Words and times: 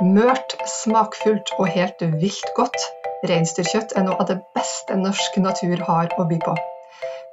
Mørt, 0.00 0.54
smakfullt 0.64 1.50
og 1.58 1.66
helt 1.68 2.00
vilt 2.22 2.52
godt. 2.56 2.76
Reinsdyrkjøtt 3.28 3.92
er 4.00 4.06
noe 4.06 4.16
av 4.22 4.30
det 4.30 4.38
beste 4.56 4.96
norsk 4.96 5.36
natur 5.44 5.82
har 5.84 6.08
å 6.16 6.24
by 6.30 6.38
på. 6.40 6.54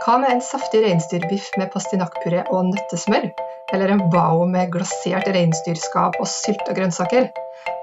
Hva 0.03 0.17
med 0.19 0.33
en 0.33 0.43
saftig 0.43 0.83
reinsdyrbiff 0.83 1.53
med 1.57 1.71
pastinakkpuré 1.71 2.43
og 2.51 2.67
nøttesmør? 2.67 3.29
Eller 3.73 3.93
en 3.93 4.03
bao 4.11 4.43
med 4.51 4.73
glasert 4.75 5.31
reinsdyrskap 5.31 6.19
og 6.19 6.27
sylt 6.27 6.67
og 6.67 6.75
grønnsaker? 6.75 7.31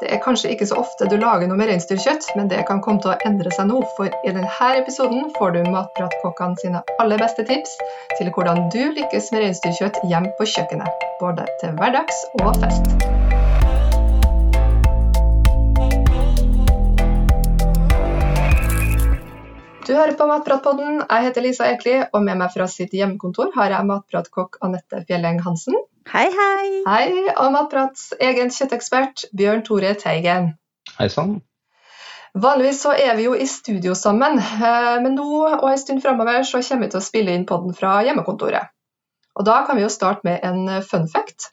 Det 0.03 0.13
er 0.13 0.23
kanskje 0.25 0.53
ikke 0.53 0.69
så 0.69 0.79
ofte 0.85 1.09
du 1.09 1.17
lager 1.17 1.49
noe 1.49 1.59
med 1.59 1.73
reinsdyrkjøtt, 1.73 2.35
men 2.37 2.53
det 2.53 2.61
kan 2.69 2.85
komme 2.85 3.01
til 3.01 3.15
å 3.15 3.19
endre 3.25 3.53
seg 3.57 3.69
nå, 3.73 3.81
for 3.97 4.13
i 4.13 4.37
denne 4.37 4.71
episoden 4.77 5.33
får 5.39 5.57
du 5.57 5.61
Matpratkokkene 5.73 6.61
sine 6.61 6.85
aller 7.01 7.25
beste 7.25 7.49
tips 7.49 7.77
til 8.19 8.33
hvordan 8.37 8.69
du 8.75 8.83
lykkes 9.01 9.33
med 9.33 9.47
reinsdyrkjøtt 9.47 10.03
hjemme 10.13 10.37
på 10.39 10.53
kjøkkenet, 10.55 11.07
både 11.25 11.49
til 11.63 11.77
hverdags 11.81 12.27
og 12.43 12.53
fest. 12.61 13.24
Du 19.85 19.93
hører 19.93 20.15
på 20.17 20.25
Matpratpodden. 20.25 21.03
Jeg 21.03 21.25
heter 21.27 21.45
Lisa 21.45 21.67
Ekli, 21.69 21.99
og 22.17 22.23
med 22.25 22.39
meg 22.41 22.53
fra 22.55 22.65
sitt 22.73 22.95
hjemmekontor 22.97 23.51
har 23.53 23.69
jeg 23.75 23.85
matpratkokk 23.85 24.57
Anette 24.65 25.03
Fjelleng 25.05 25.43
Hansen. 25.45 25.77
Hei, 26.09 26.25
hei. 26.33 26.69
Hei, 26.87 27.09
og 27.35 27.51
Matprats 27.53 28.07
egen 28.17 28.49
kjøttekspert 28.55 29.27
Bjørn 29.37 29.61
Tore 29.67 29.91
Teigen. 30.01 30.55
Hei 30.97 31.11
sann. 31.13 31.35
Vanligvis 32.47 32.81
så 32.87 32.95
er 32.97 33.13
vi 33.19 33.27
jo 33.27 33.35
i 33.37 33.45
studio 33.51 33.93
sammen, 33.99 34.41
eh, 34.41 34.95
men 35.05 35.19
nå 35.19 35.27
og 35.51 35.69
en 35.69 35.83
stund 35.83 36.01
framover 36.07 36.49
så 36.49 36.63
kommer 36.65 36.89
vi 36.89 36.95
til 36.95 37.03
å 37.03 37.05
spille 37.11 37.37
inn 37.37 37.45
podden 37.53 37.77
fra 37.77 37.99
hjemmekontoret. 38.09 38.73
Og 39.37 39.45
da 39.45 39.61
kan 39.69 39.77
vi 39.77 39.85
jo 39.85 39.93
starte 39.93 40.25
med 40.25 40.41
en 40.49 40.81
fun 40.81 41.05
fact. 41.13 41.51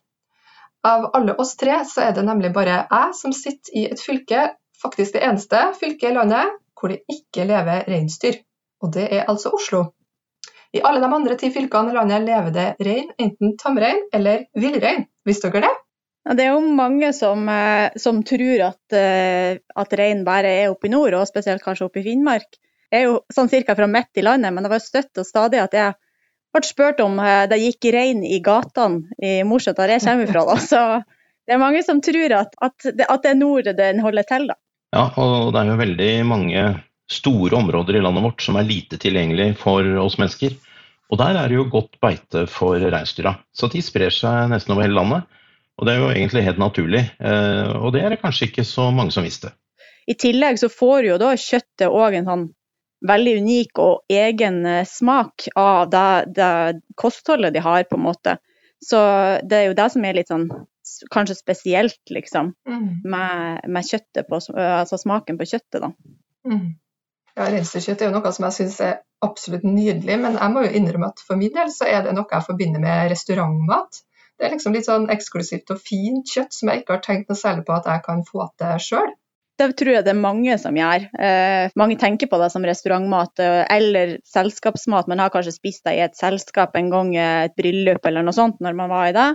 Av 0.88 1.10
alle 1.20 1.36
oss 1.36 1.58
tre 1.60 1.84
så 1.84 2.08
er 2.08 2.16
det 2.16 2.24
nemlig 2.32 2.56
bare 2.56 2.86
jeg 2.86 3.20
som 3.20 3.36
sitter 3.36 3.76
i 3.76 3.90
et 3.92 4.00
fylke, 4.00 4.54
faktisk 4.82 5.20
det 5.20 5.28
eneste 5.28 5.68
fylket 5.84 6.14
i 6.14 6.16
landet, 6.16 6.61
hvor 6.82 6.94
det 6.94 7.04
ikke 7.12 7.46
lever 7.46 7.86
reinsdyr. 7.90 8.42
Og 8.82 8.94
det 8.96 9.08
er 9.14 9.28
altså 9.30 9.54
Oslo. 9.54 9.86
I 10.74 10.82
alle 10.88 11.04
de 11.04 11.14
andre 11.14 11.38
ti 11.38 11.52
fylkene 11.54 11.92
i 11.92 11.96
landet 11.96 12.26
lever 12.26 12.54
det 12.56 12.68
rein, 12.88 13.10
enten 13.20 13.56
tamrein 13.60 14.06
eller 14.16 14.46
villrein. 14.58 15.06
Visste 15.28 15.52
dere 15.52 15.68
det? 15.68 15.74
Ja, 16.22 16.36
det 16.38 16.46
er 16.46 16.54
jo 16.54 16.62
mange 16.78 17.10
som, 17.18 17.48
eh, 17.50 17.92
som 17.98 18.22
tror 18.24 18.68
at, 18.70 18.94
eh, 18.94 19.58
at 19.76 19.94
rein 19.98 20.24
bare 20.24 20.54
er 20.62 20.70
oppe 20.72 20.88
i 20.88 20.94
nord, 20.94 21.14
og 21.18 21.28
spesielt 21.28 21.64
kanskje 21.64 21.88
oppe 21.90 22.02
i 22.02 22.06
Finnmark. 22.06 22.60
Jeg 22.92 23.02
er 23.02 23.08
jo 23.10 23.20
sånn 23.34 23.50
cirka 23.50 23.76
fra 23.76 23.88
midt 23.88 24.20
i 24.20 24.26
landet, 24.26 24.54
men 24.54 24.64
det 24.64 24.72
var 24.72 24.84
støtt 24.84 25.18
og 25.18 25.26
stadig 25.26 25.62
at 25.64 25.74
jeg 25.74 25.94
ble 26.54 26.68
spurt 26.68 27.00
om 27.04 27.20
eh, 27.20 27.48
det 27.52 27.60
gikk 27.60 27.90
rein 27.96 28.24
i 28.24 28.40
gatene 28.44 29.18
i 29.22 29.42
Mosjøen, 29.48 29.76
der 29.76 29.96
jeg 29.96 30.06
kommer 30.06 30.32
fra. 30.32 30.46
Da. 30.46 30.58
Så 30.72 30.82
det 31.48 31.56
er 31.56 31.64
mange 31.64 31.84
som 31.84 32.02
tror 32.06 32.38
at, 32.38 32.56
at, 32.62 32.78
det, 32.86 33.08
at 33.10 33.24
det 33.24 33.32
er 33.32 33.40
nord 33.40 33.72
den 33.76 34.00
holder 34.00 34.28
til. 34.30 34.48
da. 34.54 34.60
Ja, 34.92 35.06
og 35.16 35.54
det 35.54 35.62
er 35.62 35.70
jo 35.72 35.80
veldig 35.80 36.14
mange 36.28 36.64
store 37.12 37.56
områder 37.60 37.98
i 37.98 38.04
landet 38.04 38.26
vårt 38.26 38.44
som 38.44 38.58
er 38.60 38.68
lite 38.68 39.00
tilgjengelig 39.00 39.54
for 39.60 39.88
oss 40.04 40.18
mennesker. 40.20 40.56
Og 41.12 41.20
der 41.20 41.36
er 41.40 41.52
det 41.52 41.58
jo 41.58 41.68
godt 41.72 41.98
beite 42.04 42.46
for 42.48 42.80
reinsdyra. 42.80 43.36
Så 43.52 43.68
de 43.72 43.84
sprer 43.84 44.14
seg 44.16 44.52
nesten 44.52 44.76
over 44.76 44.86
hele 44.86 44.96
landet. 44.96 45.28
Og 45.80 45.88
det 45.88 45.94
er 45.94 46.00
jo 46.04 46.12
egentlig 46.12 46.46
helt 46.46 46.62
naturlig. 46.62 47.02
Eh, 47.20 47.72
og 47.80 47.92
det 47.96 48.04
er 48.04 48.14
det 48.14 48.22
kanskje 48.22 48.48
ikke 48.50 48.68
så 48.68 48.90
mange 48.96 49.16
som 49.16 49.26
visste. 49.28 49.52
I 50.08 50.16
tillegg 50.20 50.60
så 50.60 50.70
får 50.72 51.08
jo 51.08 51.20
da 51.22 51.34
kjøttet 51.40 51.88
òg 51.88 52.20
en 52.20 52.30
sånn 52.30 52.46
veldig 53.08 53.34
unik 53.42 53.82
og 53.82 54.14
egen 54.14 54.62
eh, 54.70 54.88
smak 54.88 55.48
av 55.58 55.90
det, 55.92 56.08
det 56.38 56.52
kostholdet 57.00 57.56
de 57.56 57.64
har, 57.64 57.84
på 57.90 58.00
en 58.00 58.08
måte. 58.08 58.38
Så 58.82 59.00
det 59.48 59.58
er 59.58 59.68
jo 59.70 59.78
det 59.78 59.90
som 59.94 60.06
er 60.06 60.20
litt 60.20 60.32
sånn 60.32 60.48
kanskje 61.14 61.38
spesielt, 61.40 62.02
liksom, 62.10 62.54
mm. 62.68 62.88
med, 63.04 63.66
med, 63.68 63.88
kjøttet 63.88 64.30
på, 64.30 64.42
altså 64.56 65.00
smaken 65.02 65.40
på 65.40 65.48
kjøttet, 65.54 65.82
da. 65.84 65.92
Mm. 66.48 66.70
Ja, 67.38 67.48
Reinsdyrkjøtt 67.48 68.02
er 68.02 68.10
jo 68.10 68.16
noe 68.18 68.32
som 68.36 68.48
jeg 68.50 68.58
syns 68.58 68.80
er 68.84 69.00
absolutt 69.24 69.64
nydelig, 69.64 70.18
men 70.20 70.36
jeg 70.36 70.54
må 70.54 70.66
jo 70.66 70.74
innrømme 70.78 71.12
at 71.14 71.22
for 71.24 71.40
min 71.40 71.54
del 71.56 71.72
så 71.72 71.88
er 71.88 72.04
det 72.06 72.16
noe 72.18 72.28
jeg 72.28 72.48
forbinder 72.48 72.84
med 72.84 73.12
restaurantmat. 73.14 74.02
Det 74.36 74.48
er 74.48 74.56
liksom 74.56 74.76
litt 74.76 74.88
sånn 74.90 75.10
eksklusivt 75.14 75.72
og 75.74 75.82
fint 75.86 76.28
kjøtt 76.28 76.56
som 76.56 76.72
jeg 76.72 76.82
ikke 76.82 76.98
har 76.98 77.04
tenkt 77.06 77.30
noe 77.30 77.40
særlig 77.40 77.68
på 77.68 77.76
at 77.78 77.88
jeg 77.88 78.04
kan 78.08 78.24
få 78.28 78.48
til 78.60 78.80
sjøl. 78.84 79.12
Det 79.62 79.68
tror 79.78 79.94
jeg 79.94 80.06
det 80.08 80.14
er 80.16 80.18
mange 80.18 80.56
som 80.58 80.78
gjør. 80.78 81.06
Eh, 81.22 81.74
mange 81.78 81.98
tenker 82.02 82.30
på 82.32 82.40
det 82.42 82.48
som 82.54 82.66
restaurantmat 82.66 83.42
eh, 83.44 83.62
eller 83.70 84.16
selskapsmat. 84.26 85.10
Man 85.12 85.22
har 85.22 85.30
kanskje 85.34 85.54
spist 85.54 85.86
det 85.86 85.94
i 86.00 86.04
et 86.08 86.18
selskap 86.18 86.76
en 86.80 86.90
gang, 86.90 87.14
eh, 87.14 87.44
et 87.46 87.56
bryllup 87.60 88.08
eller 88.10 88.26
noe 88.26 88.36
sånt 88.36 88.58
når 88.64 88.78
man 88.80 88.90
var 88.90 89.12
i 89.12 89.16
det. 89.18 89.28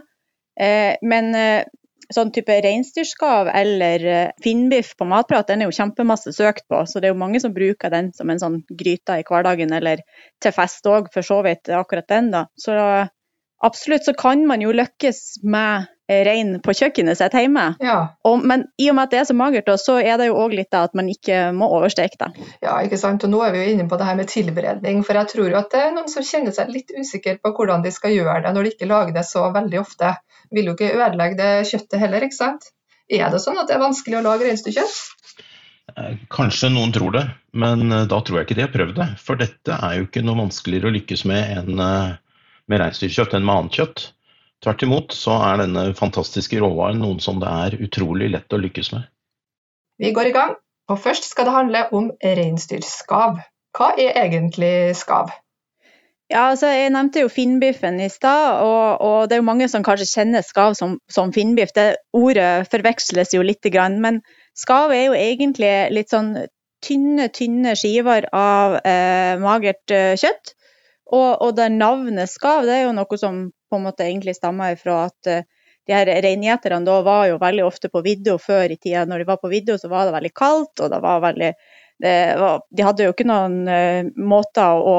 Eh, 0.61 0.97
men 1.03 1.35
eh, 1.37 1.65
sånn 2.13 2.31
type 2.35 2.55
reinsdyrskav 2.63 3.51
eller 3.51 4.05
eh, 4.07 4.29
finnbiff 4.43 4.95
på 4.97 5.09
matprat, 5.09 5.49
den 5.49 5.63
er 5.63 5.71
jo 5.71 5.77
kjempemasse 5.77 6.33
søkt 6.37 6.67
på. 6.71 6.85
Så 6.87 7.01
det 7.01 7.11
er 7.11 7.15
jo 7.15 7.23
mange 7.23 7.43
som 7.43 7.55
bruker 7.57 7.93
den 7.93 8.13
som 8.17 8.31
en 8.31 8.43
sånn 8.43 8.61
gryte 8.71 9.19
i 9.21 9.27
hverdagen, 9.27 9.75
eller 9.77 10.05
til 10.43 10.55
fest 10.55 10.87
òg, 10.91 11.11
for 11.15 11.27
så 11.27 11.43
vidt. 11.47 11.73
Akkurat 11.75 12.09
den, 12.13 12.31
da. 12.35 12.47
Så 12.61 12.77
absolutt 13.65 14.05
så 14.05 14.15
kan 14.17 14.47
man 14.49 14.65
jo 14.65 14.73
lykkes 14.75 15.43
med 15.45 15.87
rein 16.07 16.61
på 16.63 16.75
kjøkkenet 16.77 17.19
sitt 17.19 17.35
hjemme. 17.35 17.65
Ja. 17.83 17.97
Og, 18.27 18.45
men 18.47 18.67
i 18.79 18.89
og 18.93 18.97
med 18.97 19.09
at 19.09 19.15
det 19.15 19.21
er 19.21 19.29
så 19.31 19.35
magert, 19.35 19.71
så 19.83 19.97
er 19.99 20.21
det 20.21 20.29
jo 20.29 20.37
òg 20.39 20.55
litt 20.55 20.75
at 20.77 20.95
man 20.95 21.09
ikke 21.11 21.49
må 21.57 21.67
oversteke 21.79 22.21
det. 22.21 22.47
Ja, 22.63 22.77
ikke 22.85 23.01
sant. 23.01 23.27
Og 23.27 23.33
nå 23.33 23.41
er 23.43 23.55
vi 23.55 23.65
jo 23.65 23.73
inne 23.75 23.89
på 23.91 23.99
det 23.99 24.07
her 24.07 24.19
med 24.19 24.31
tilberedning. 24.31 25.03
For 25.07 25.19
jeg 25.19 25.33
tror 25.33 25.51
jo 25.51 25.59
at 25.59 25.75
det 25.75 25.83
er 25.83 25.97
noen 25.97 26.13
som 26.13 26.27
kjenner 26.27 26.55
seg 26.55 26.71
litt 26.75 26.95
usikker 26.95 27.41
på 27.43 27.53
hvordan 27.57 27.83
de 27.87 27.93
skal 27.95 28.15
gjøre 28.15 28.45
det 28.47 28.55
når 28.55 28.69
de 28.69 28.75
ikke 28.77 28.91
lager 28.93 29.19
det 29.19 29.27
så 29.27 29.49
veldig 29.57 29.83
ofte. 29.83 30.15
Vil 30.55 30.71
jo 30.71 30.77
ikke 30.79 30.95
ødelegge 30.95 31.41
det 31.41 31.53
kjøttet 31.73 32.03
heller, 32.05 32.27
ikke 32.29 32.39
sant. 32.39 32.71
Er 33.11 33.31
det 33.31 33.43
sånn 33.43 33.59
at 33.59 33.69
det 33.71 33.77
er 33.77 33.83
vanskelig 33.83 34.19
å 34.19 34.25
lage 34.27 34.47
reinsdyrkjøtt? 34.47 35.43
Eh, 35.97 36.15
kanskje 36.31 36.71
noen 36.75 36.95
tror 36.95 37.15
det, 37.15 37.25
men 37.55 37.87
eh, 37.91 38.07
da 38.11 38.19
tror 38.23 38.41
jeg 38.41 38.49
ikke 38.49 38.59
de 38.59 38.65
har 38.65 38.73
prøvd 38.75 38.97
det. 38.99 39.09
For 39.23 39.39
dette 39.39 39.75
er 39.75 39.99
jo 39.99 40.07
ikke 40.09 40.23
noe 40.27 40.41
vanskeligere 40.45 40.91
å 40.91 40.97
lykkes 40.97 41.23
med 41.31 41.53
enn 41.61 41.83
eh, 41.83 42.17
med 42.71 42.83
reinsdyrkjøtt 42.83 43.37
enn 43.37 43.47
med 43.47 43.61
annet 43.61 43.79
kjøtt. 43.81 44.05
Tvert 44.65 44.85
imot 44.87 45.15
så 45.15 45.37
er 45.47 45.61
denne 45.63 45.89
fantastiske 45.97 46.59
råvaren 46.63 47.03
noen 47.03 47.21
som 47.23 47.41
det 47.43 47.51
er 47.51 47.77
utrolig 47.87 48.31
lett 48.33 48.53
å 48.53 48.61
lykkes 48.61 48.93
med. 48.95 49.09
Vi 50.01 50.13
går 50.17 50.31
i 50.31 50.37
gang, 50.37 50.55
og 50.91 51.01
først 51.01 51.29
skal 51.29 51.49
det 51.49 51.57
handle 51.57 51.83
om 51.97 52.09
reinsdyrskav. 52.25 53.43
Hva 53.77 53.91
er 54.01 54.17
egentlig 54.25 54.97
skav? 54.97 55.33
Ja, 56.27 56.49
altså 56.51 56.67
Jeg 56.67 56.91
nevnte 56.91 57.23
jo 57.23 57.31
finnbiffen 57.31 58.01
i 58.03 58.09
stad, 58.11 58.59
og, 58.65 58.99
og, 58.99 59.29
det 59.29 59.37
er 59.37 59.41
jo 59.43 59.47
mange 59.47 59.69
som 59.71 59.85
kanskje 59.87 60.09
kjenner 60.11 60.43
skav 60.43 60.75
som, 60.75 60.97
som 61.13 61.31
finnbiff. 61.33 61.71
Det 61.77 62.01
ordet 62.17 62.67
forveksles 62.73 63.35
jo 63.37 63.45
litt, 63.47 63.63
men 64.03 64.21
skav 64.59 64.91
er 64.91 65.05
jo 65.07 65.15
egentlig 65.15 65.75
litt 65.95 66.11
sånn 66.11 66.35
tynne, 66.83 67.29
tynne 67.31 67.77
skiver 67.79 68.27
av 68.35 68.81
eh, 68.83 69.39
magert 69.39 69.95
eh, 69.95 70.17
kjøtt. 70.19 70.57
Og, 71.15 71.43
og 71.43 71.53
det 71.55 71.69
navnet 71.75 72.31
skav, 72.31 72.65
det 72.67 72.81
er 72.81 72.87
jo 72.89 72.97
noe 72.97 73.19
som 73.21 73.45
på 73.71 73.79
en 73.79 73.87
måte 73.87 74.07
egentlig 74.07 74.37
stammer 74.37 74.75
ifra 74.75 75.05
at 75.07 75.31
uh, 75.31 75.45
de 75.87 75.95
her 75.95 76.11
reingjeterne 76.25 76.87
da 76.87 76.97
var 77.07 77.29
jo 77.31 77.39
veldig 77.39 77.63
ofte 77.67 77.91
på 77.93 78.03
vidda 78.03 78.35
før 78.43 78.75
i 78.75 78.79
tida. 78.79 79.05
Når 79.07 79.23
de 79.23 79.29
var 79.29 79.39
på 79.43 79.51
vidda, 79.53 79.77
så 79.79 79.91
var 79.93 80.09
det 80.09 80.17
veldig 80.17 80.33
kaldt, 80.35 80.83
og 80.83 80.91
det 80.91 81.03
var 81.05 81.23
veldig 81.23 81.53
det 82.03 82.17
var, 82.37 82.59
De 82.77 82.85
hadde 82.85 83.07
jo 83.07 83.13
ikke 83.15 83.29
noen 83.29 83.61
uh, 83.71 84.09
måter 84.19 84.83
å, 84.83 84.97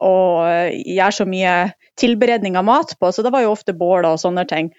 å 0.00 0.14
uh, 0.46 0.70
gjøre 0.70 1.16
så 1.18 1.26
mye 1.28 1.56
tilberedning 2.00 2.56
av 2.56 2.64
mat 2.64 2.94
på, 3.00 3.10
så 3.12 3.26
det 3.26 3.34
var 3.34 3.44
jo 3.44 3.52
ofte 3.52 3.76
båler 3.76 4.12
og 4.12 4.22
sånne 4.22 4.46
ting. 4.48 4.70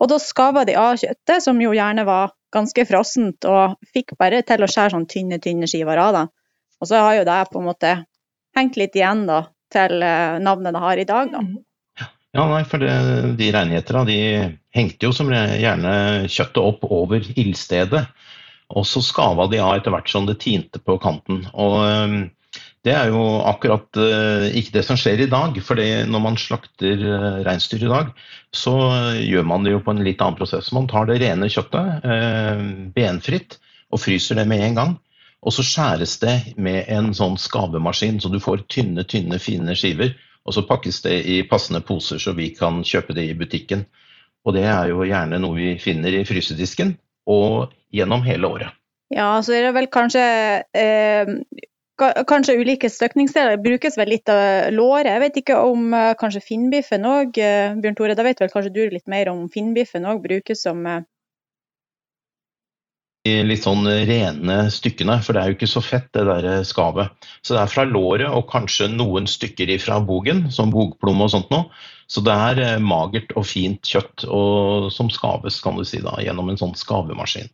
Og 0.00 0.08
da 0.08 0.16
skava 0.22 0.62
de 0.64 0.78
av 0.78 0.96
kjøttet, 1.02 1.42
som 1.44 1.58
jo 1.60 1.74
gjerne 1.76 2.06
var 2.08 2.32
ganske 2.54 2.86
frossent, 2.88 3.44
og 3.48 3.76
fikk 3.92 4.14
bare 4.20 4.40
til 4.46 4.64
å 4.64 4.70
skjære 4.70 4.94
sånn 4.94 5.08
tynne, 5.10 5.40
tynne 5.42 5.68
skiver 5.68 6.00
av 6.00 6.16
det. 6.16 6.24
Og 6.80 6.88
så 6.88 7.02
har 7.02 7.18
jo 7.18 7.26
det 7.28 7.40
på 7.50 7.60
en 7.60 7.68
måte 7.68 7.92
hengt 8.56 8.78
litt 8.80 8.96
igjen 8.96 9.26
da, 9.28 9.44
til 9.72 9.98
navnet 10.44 10.76
det 10.76 10.82
har 10.84 11.00
i 11.00 11.08
dag. 11.08 11.32
da. 11.32 11.42
Mm. 11.42 11.60
Ja, 12.32 12.46
nei, 12.48 12.62
for 12.64 12.80
det, 12.80 12.92
de 13.36 13.48
reingjeterne 13.52 14.08
de 14.08 14.20
hengte 14.72 15.04
jo 15.04 15.12
som 15.12 15.28
gjerne 15.32 15.94
kjøttet 16.32 16.62
opp 16.62 16.86
over 16.88 17.26
ildstedet. 17.36 18.06
Og 18.72 18.86
så 18.88 19.02
skava 19.04 19.50
de 19.52 19.60
av 19.60 19.74
etter 19.76 19.92
hvert 19.92 20.08
som 20.08 20.24
det 20.24 20.38
tinte 20.40 20.80
på 20.80 20.96
kanten. 21.02 21.42
Og 21.52 21.74
um, 21.84 22.14
det 22.88 22.94
er 22.96 23.12
jo 23.12 23.20
akkurat 23.44 24.00
uh, 24.00 24.46
ikke 24.48 24.78
det 24.78 24.84
som 24.86 24.96
skjer 24.96 25.26
i 25.26 25.28
dag. 25.28 25.60
For 25.60 25.76
når 26.08 26.24
man 26.24 26.40
slakter 26.40 27.04
reinsdyr 27.44 27.84
i 27.84 27.92
dag, 27.92 28.16
så 28.56 28.78
gjør 29.20 29.44
man 29.52 29.68
det 29.68 29.76
jo 29.76 29.84
på 29.84 29.92
en 29.92 30.00
litt 30.06 30.24
annen 30.24 30.40
prosess. 30.40 30.72
Man 30.72 30.88
tar 30.88 31.10
det 31.10 31.20
rene 31.20 31.52
kjøttet, 31.52 32.08
benfritt, 32.96 33.60
og 33.92 34.00
fryser 34.00 34.40
det 34.40 34.48
med 34.48 34.64
en 34.70 34.80
gang. 34.80 34.96
Og 35.42 35.54
så 35.54 35.64
skjæres 35.66 36.18
det 36.22 36.36
med 36.56 36.86
en 36.92 37.10
sånn 37.16 37.34
skavemaskin, 37.40 38.20
så 38.22 38.30
du 38.30 38.38
får 38.42 38.66
tynne, 38.70 39.02
tynne, 39.08 39.40
fine 39.42 39.74
skiver 39.78 40.14
og 40.42 40.54
så 40.56 40.64
pakkes 40.66 41.02
det 41.04 41.18
i 41.30 41.40
passende 41.48 41.82
poser 41.86 42.20
så 42.22 42.34
vi 42.34 42.50
kan 42.56 42.82
kjøpe 42.86 43.14
det 43.14 43.28
i 43.30 43.38
butikken. 43.38 43.84
Og 44.42 44.56
det 44.56 44.64
er 44.66 44.90
jo 44.90 45.04
gjerne 45.06 45.38
noe 45.42 45.58
vi 45.58 45.74
finner 45.82 46.14
i 46.18 46.24
frysedisken 46.26 46.96
og 47.30 47.74
gjennom 47.94 48.24
hele 48.26 48.48
året. 48.48 48.78
Ja, 49.12 49.36
så 49.44 49.54
er 49.54 49.68
det 49.68 49.76
vel 49.76 49.90
kanskje 49.92 50.24
eh, 50.78 51.36
Kanskje 52.02 52.56
ulike 52.58 52.88
støkningsdeler 52.90 53.60
brukes 53.62 53.94
vel 54.00 54.08
litt 54.10 54.30
av 54.32 54.72
låret. 54.74 55.10
Jeg 55.12 55.22
vet 55.22 55.36
ikke 55.38 55.58
om 55.60 55.92
eh, 55.94 56.14
kanskje 56.18 56.40
finnbiffen 56.42 57.04
òg, 57.06 57.36
eh, 57.38 57.76
Bjørn 57.78 57.98
Tore, 57.98 58.16
da 58.18 58.24
vet 58.26 58.40
vel 58.42 58.50
kanskje 58.50 58.72
du 58.74 58.80
litt 58.90 59.06
mer 59.12 59.30
om 59.30 59.44
finnbiffen 59.52 60.08
òg 60.08 60.24
brukes 60.24 60.64
som 60.64 60.80
eh, 60.88 61.04
litt 63.22 63.62
sånn 63.62 63.86
rene 63.86 64.56
stykkene, 64.72 65.20
for 65.22 65.36
det 65.36 65.42
er 65.42 65.50
jo 65.50 65.56
ikke 65.56 65.70
så 65.70 65.82
fett, 65.84 66.08
det 66.14 66.24
der 66.26 66.64
skavet. 66.66 67.12
Så 67.42 67.54
det 67.54 67.60
er 67.62 67.70
fra 67.70 67.84
låret 67.86 68.26
og 68.26 68.48
kanskje 68.50 68.88
noen 68.90 69.28
stykker 69.30 69.70
ifra 69.70 70.00
bogen, 70.02 70.48
som 70.50 70.72
bogplomme 70.74 71.28
og 71.28 71.30
sånt 71.30 71.52
noe. 71.54 71.68
Så 72.10 72.20
det 72.26 72.34
er 72.34 72.60
eh, 72.60 72.82
magert 72.82 73.30
og 73.38 73.46
fint 73.46 73.86
kjøtt 73.86 74.26
og, 74.26 74.90
som 74.92 75.10
skaves, 75.12 75.60
kan 75.62 75.78
du 75.78 75.84
si, 75.86 76.02
da, 76.02 76.16
gjennom 76.20 76.50
en 76.50 76.58
sånn 76.60 76.74
skavemaskin. 76.76 77.48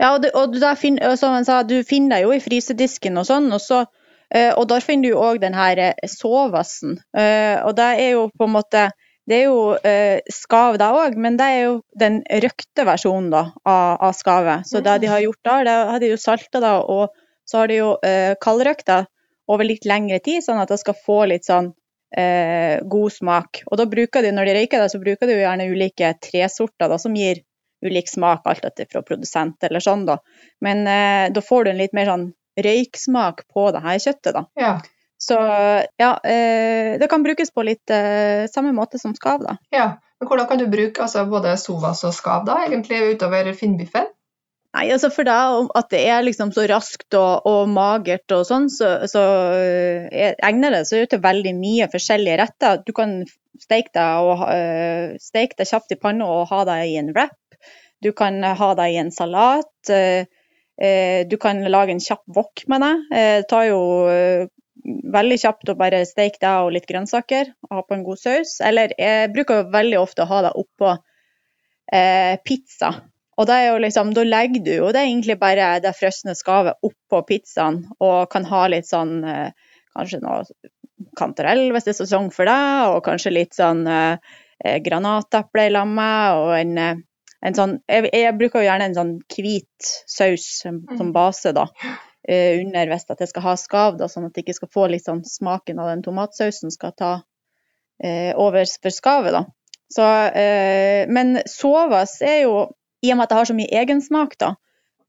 Ja, 0.00 0.12
og, 0.16 0.22
du, 0.24 0.28
og 0.34 0.52
du, 0.52 0.60
fin, 0.78 0.98
som 1.18 1.36
han 1.36 1.46
sa, 1.46 1.62
du 1.62 1.78
finner 1.86 2.18
det 2.18 2.26
jo 2.26 2.34
i 2.34 2.42
frysedisken 2.42 3.20
og 3.20 3.28
sånn, 3.28 3.48
og, 3.54 3.62
så, 3.62 3.84
og 4.32 4.66
der 4.70 4.82
finner 4.84 5.12
du 5.12 5.22
òg 5.22 5.40
den 5.42 5.54
her 5.54 5.80
sovasen. 6.10 6.98
Og 7.12 7.72
det 7.78 7.88
er 8.00 8.14
jo 8.16 8.28
på 8.34 8.48
en 8.48 8.54
måte 8.54 8.86
det 9.30 9.36
er 9.38 9.44
jo 9.46 9.58
eh, 9.86 10.18
skav 10.34 10.76
da 10.82 10.90
òg, 10.98 11.14
men 11.20 11.36
det 11.38 11.46
er 11.46 11.60
jo 11.62 11.74
den 11.98 12.20
røkte 12.42 12.86
versjonen 12.86 13.30
da, 13.30 13.42
av, 13.62 14.00
av 14.08 14.16
skavet. 14.18 14.66
Så 14.66 14.82
det 14.82 14.98
de 15.04 15.10
har 15.12 15.22
gjort 15.22 15.42
da, 15.46 15.58
det 15.66 15.76
har 15.92 16.02
de 16.02 16.10
jo 16.10 16.18
salta 16.20 16.62
da, 16.62 16.78
og 16.82 17.12
så 17.48 17.62
har 17.62 17.70
de 17.70 17.78
jo 17.78 17.92
eh, 18.06 18.34
kaldrøkta 18.42 19.04
over 19.52 19.66
litt 19.66 19.86
lengre 19.86 20.18
tid, 20.24 20.42
sånn 20.44 20.60
at 20.62 20.70
det 20.72 20.80
skal 20.82 20.98
få 20.98 21.20
litt 21.30 21.46
sånn 21.46 21.70
eh, 22.16 22.82
god 22.82 23.14
smak. 23.14 23.62
Og 23.70 23.78
da 23.78 23.86
bruker 23.90 24.26
de, 24.26 24.34
når 24.34 24.50
de 24.50 24.58
røyker 24.58 24.82
det, 24.82 24.90
så 24.92 25.02
bruker 25.02 25.30
de 25.30 25.38
jo 25.38 25.44
gjerne 25.44 25.70
ulike 25.70 26.14
tresorter 26.22 26.90
da, 26.90 26.98
som 27.02 27.14
gir 27.18 27.42
ulik 27.82 28.10
smak, 28.10 28.46
alt 28.46 28.62
dette 28.62 28.86
fra 28.90 29.02
produsent 29.06 29.62
eller 29.66 29.82
sånn, 29.82 30.06
da. 30.06 30.18
Men 30.62 30.86
eh, 30.86 31.26
da 31.34 31.42
får 31.42 31.64
du 31.64 31.72
en 31.72 31.82
litt 31.82 31.94
mer 31.96 32.10
sånn 32.10 32.30
røyksmak 32.62 33.46
på 33.50 33.70
det 33.74 33.82
her 33.86 34.02
kjøttet, 34.02 34.34
da. 34.36 34.44
Ja. 34.58 34.74
Så 35.22 35.36
ja, 36.00 36.12
eh, 36.24 36.98
det 36.98 37.06
kan 37.10 37.22
brukes 37.22 37.52
på 37.54 37.62
litt 37.66 37.90
eh, 37.94 38.48
samme 38.50 38.72
måte 38.74 38.98
som 38.98 39.14
skav, 39.14 39.44
da. 39.46 39.54
Ja, 39.74 39.86
men 40.18 40.28
Hvordan 40.28 40.48
kan 40.50 40.58
du 40.58 40.66
bruke 40.70 41.04
altså, 41.04 41.22
både 41.30 41.54
sovas 41.60 42.02
og 42.06 42.14
skav 42.16 42.46
da, 42.48 42.64
egentlig 42.66 42.98
utover 43.14 43.52
finnbiffen? 43.58 44.10
Nei, 44.72 44.86
altså 44.94 45.10
For 45.12 45.28
deg, 45.28 45.68
at 45.76 45.90
det 45.92 46.00
er 46.08 46.24
liksom 46.24 46.50
så 46.56 46.64
raskt 46.70 47.14
og, 47.18 47.46
og 47.46 47.68
magert 47.70 48.32
og 48.34 48.46
sånn, 48.48 48.70
så, 48.72 48.94
så 49.10 49.22
eh, 49.60 50.32
egner 50.42 50.74
det 50.74 50.86
seg 50.88 51.10
til 51.12 51.20
veldig 51.22 51.52
mye 51.58 51.90
forskjellige 51.92 52.38
retter. 52.40 52.80
Du 52.86 52.94
kan 52.96 53.20
steke 53.60 53.92
deg, 53.94 54.26
og, 54.26 54.46
uh, 54.48 55.12
steke 55.20 55.58
deg 55.60 55.68
kjapt 55.68 55.92
i 55.92 55.98
panna 56.00 56.26
og 56.26 56.48
ha 56.50 56.62
deg 56.66 56.88
i 56.88 56.96
en 57.02 57.12
wrap. 57.12 57.36
Du 58.02 58.10
kan 58.16 58.40
ha 58.42 58.70
deg 58.80 58.96
i 58.96 58.98
en 59.04 59.12
salat. 59.14 59.70
Uh, 59.92 60.24
du 61.28 61.36
kan 61.38 61.60
lage 61.68 61.92
en 61.94 62.02
kjapp 62.02 62.24
wok 62.32 62.64
med 62.72 62.82
deg. 62.82 63.04
Det 63.12 63.46
tar 63.52 63.68
jo 63.68 63.82
veldig 64.84 65.38
kjapt 65.42 65.70
å 65.72 65.78
bare 65.78 66.02
steke 66.08 66.40
det 66.42 66.52
og 66.64 66.72
litt 66.74 66.88
grønnsaker 66.88 67.52
og 67.68 67.76
ha 67.76 67.84
på 67.86 67.96
en 67.96 68.04
god 68.06 68.20
saus. 68.20 68.58
Eller 68.64 68.94
jeg 68.98 69.32
bruker 69.34 69.70
veldig 69.72 69.98
ofte 70.00 70.24
å 70.24 70.30
ha 70.30 70.42
det 70.48 70.52
oppå 70.58 70.94
eh, 71.92 72.36
pizza. 72.44 72.94
Og 73.40 73.48
da, 73.48 73.58
liksom, 73.80 74.12
da, 74.16 74.24
legger 74.28 74.64
du 74.64 74.72
jo 74.74 74.90
det 74.92 75.02
er 75.02 75.08
egentlig 75.08 75.38
bare 75.40 75.74
det 75.82 75.94
frosne 75.96 76.34
skavet 76.36 76.84
oppå 76.84 77.22
pizzaen 77.28 77.82
og 78.02 78.28
kan 78.32 78.44
ha 78.50 78.66
litt 78.72 78.88
sånn 78.88 79.20
eh, 79.24 79.50
Kanskje 79.92 80.22
noe 80.22 80.40
kantarell 81.18 81.66
hvis 81.74 81.84
det 81.84 81.90
er 81.92 81.96
sesong 81.98 82.30
for 82.32 82.48
det, 82.48 82.60
og 82.88 83.02
kanskje 83.04 83.34
litt 83.34 83.56
sånn 83.58 83.82
eh, 83.84 84.16
granateple 84.80 85.66
i 85.68 85.72
lammet 85.74 86.38
og 86.38 86.52
en, 86.56 86.78
eh, 86.80 87.02
en 87.44 87.58
sånn 87.58 87.74
jeg, 87.90 88.08
jeg, 88.08 88.32
bruker 88.38 88.62
jo 88.62 88.70
gjerne 88.70 88.86
en 88.88 88.96
sånn 88.96 89.12
hvit 89.34 89.90
saus 90.08 90.46
som 90.62 90.80
mm. 90.80 91.12
base, 91.12 91.52
da. 91.52 91.66
Eh, 92.28 92.60
under 92.60 92.86
hvis 92.86 93.08
det 93.08 93.26
skal 93.30 93.42
ha 93.42 93.56
skav, 93.58 93.96
da, 93.98 94.06
sånn 94.08 94.28
at 94.28 94.36
jeg 94.36 94.46
ikke 94.46 94.60
skal 94.60 94.70
få 94.70 94.86
litt 94.92 95.06
sånn 95.08 95.24
smaken 95.26 95.80
av 95.82 95.90
den 95.90 96.04
tomatsausen 96.06 96.70
skal 96.70 96.94
ta 96.94 97.12
eh, 98.02 98.30
over 98.38 98.62
for 98.82 98.94
skavet. 98.94 99.34
Da. 99.34 99.42
Så, 99.92 100.06
eh, 100.38 101.08
men 101.10 101.40
sovas 101.50 102.20
er 102.22 102.44
jo, 102.44 102.68
i 103.02 103.10
og 103.10 103.18
med 103.18 103.26
at 103.26 103.32
det 103.32 103.40
har 103.40 103.50
så 103.50 103.56
mye 103.58 103.80
egensmak, 103.82 104.36
da, 104.38 104.54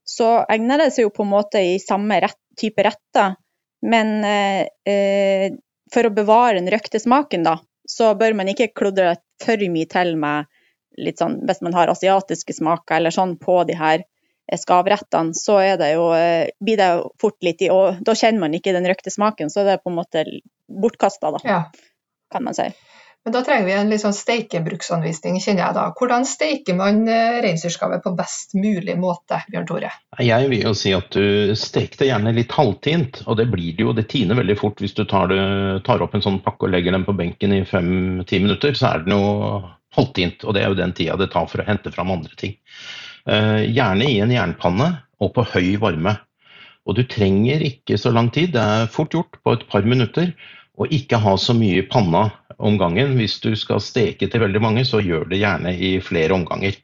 så 0.04 0.40
egner 0.50 0.82
det 0.82 0.90
seg 0.92 1.06
jo 1.06 1.12
på 1.14 1.24
en 1.24 1.32
måte 1.32 1.62
i 1.62 1.78
samme 1.80 2.18
rett, 2.20 2.40
type 2.60 2.82
retter. 2.84 3.38
Men 3.84 4.10
eh, 4.26 4.66
eh, 4.90 5.54
for 5.94 6.08
å 6.08 6.14
bevare 6.14 6.58
den 6.58 6.70
røkte 6.72 7.00
smaken, 7.00 7.46
da, 7.46 7.58
så 7.88 8.12
bør 8.18 8.36
man 8.36 8.50
ikke 8.50 8.72
klodre 8.76 9.14
for 9.44 9.60
mye 9.70 9.88
til 9.90 10.14
med 10.20 10.50
litt 11.00 11.20
sånn, 11.20 11.40
hvis 11.46 11.62
man 11.64 11.74
har 11.76 11.90
asiatiske 11.90 12.54
smaker 12.56 12.98
eller 12.98 13.14
sånn 13.14 13.34
på 13.40 13.62
de 13.68 13.76
her 13.78 14.04
skavrettene, 14.60 15.34
så 15.36 15.58
er 15.64 15.78
det 15.80 15.94
jo, 15.94 16.08
eh, 16.12 16.50
blir 16.60 16.80
det 16.80 16.88
jo 16.92 17.04
fort 17.20 17.38
litt 17.44 17.62
i 17.64 17.70
Og 17.72 18.02
da 18.04 18.14
kjenner 18.18 18.44
man 18.44 18.56
ikke 18.56 18.74
den 18.76 18.86
røkte 18.88 19.12
smaken, 19.12 19.50
så 19.50 19.64
det 19.64 19.78
er 19.78 19.84
på 19.84 19.92
en 19.92 20.00
måte 20.00 20.26
bortkasta, 20.68 21.32
da. 21.36 21.40
Ja. 21.44 21.62
Kan 22.32 22.44
man 22.44 22.56
si. 22.56 22.68
Men 23.24 23.32
da 23.32 23.40
trenger 23.40 23.64
vi 23.64 23.72
en 23.72 23.88
litt 23.88 24.02
sånn 24.02 24.12
steikebruksanvisning, 24.12 25.38
kjenner 25.40 25.62
jeg 25.62 25.76
da. 25.78 25.84
Hvordan 25.96 26.26
steiker 26.28 26.76
man 26.76 27.06
reinsdyrskave 27.08 28.02
på 28.04 28.12
best 28.18 28.52
mulig 28.52 28.98
måte, 29.00 29.38
Bjørn 29.48 29.68
Tore? 29.70 29.92
Jeg 30.20 30.50
vil 30.50 30.66
jo 30.66 30.74
si 30.76 30.92
at 30.92 31.08
du 31.16 31.54
steker 31.56 32.02
det 32.02 32.10
gjerne 32.10 32.34
litt 32.36 32.52
halvtint, 32.52 33.22
og 33.24 33.38
det 33.40 33.46
blir 33.48 33.78
det 33.78 33.86
jo. 33.86 33.94
Det 33.96 34.04
tiner 34.12 34.36
veldig 34.36 34.58
fort 34.60 34.82
hvis 34.84 34.92
du 34.98 35.06
tar, 35.08 35.32
det, 35.32 35.40
tar 35.88 36.04
opp 36.04 36.18
en 36.18 36.26
sånn 36.26 36.42
pakke 36.44 36.68
og 36.68 36.74
legger 36.74 36.92
den 36.92 37.08
på 37.08 37.16
benken 37.16 37.56
i 37.56 37.62
fem-ti 37.64 38.42
minutter. 38.44 38.76
Så 38.76 38.90
er 38.90 39.06
det 39.06 39.14
noe 39.14 39.72
halvtint, 39.96 40.44
og 40.44 40.52
det 40.52 40.64
er 40.64 40.72
jo 40.72 40.78
den 40.82 40.94
tida 40.96 41.16
det 41.16 41.30
tar 41.32 41.48
for 41.50 41.62
å 41.62 41.68
hente 41.68 41.92
fram 41.94 42.12
andre 42.12 42.36
ting. 42.36 42.58
Eh, 43.24 43.62
gjerne 43.72 44.06
i 44.10 44.18
en 44.20 44.32
jernpanne 44.32 44.90
og 45.22 45.32
på 45.36 45.44
høy 45.54 45.74
varme. 45.80 46.18
Og 46.84 46.98
du 46.98 47.04
trenger 47.08 47.62
ikke 47.64 47.96
så 48.00 48.12
lang 48.12 48.28
tid, 48.32 48.52
det 48.52 48.60
er 48.60 48.90
fort 48.92 49.14
gjort 49.14 49.38
på 49.40 49.54
et 49.56 49.64
par 49.70 49.86
minutter. 49.88 50.34
Og 50.74 50.90
ikke 50.92 51.20
ha 51.22 51.36
så 51.38 51.54
mye 51.56 51.78
i 51.80 51.86
panna 51.86 52.26
om 52.58 52.76
gangen. 52.80 53.14
Hvis 53.16 53.38
du 53.40 53.54
skal 53.56 53.80
steke 53.80 54.28
til 54.28 54.42
veldig 54.42 54.60
mange, 54.60 54.84
så 54.84 55.00
gjør 55.00 55.28
det 55.30 55.40
gjerne 55.40 55.72
i 55.72 55.96
flere 56.02 56.34
omganger. 56.34 56.76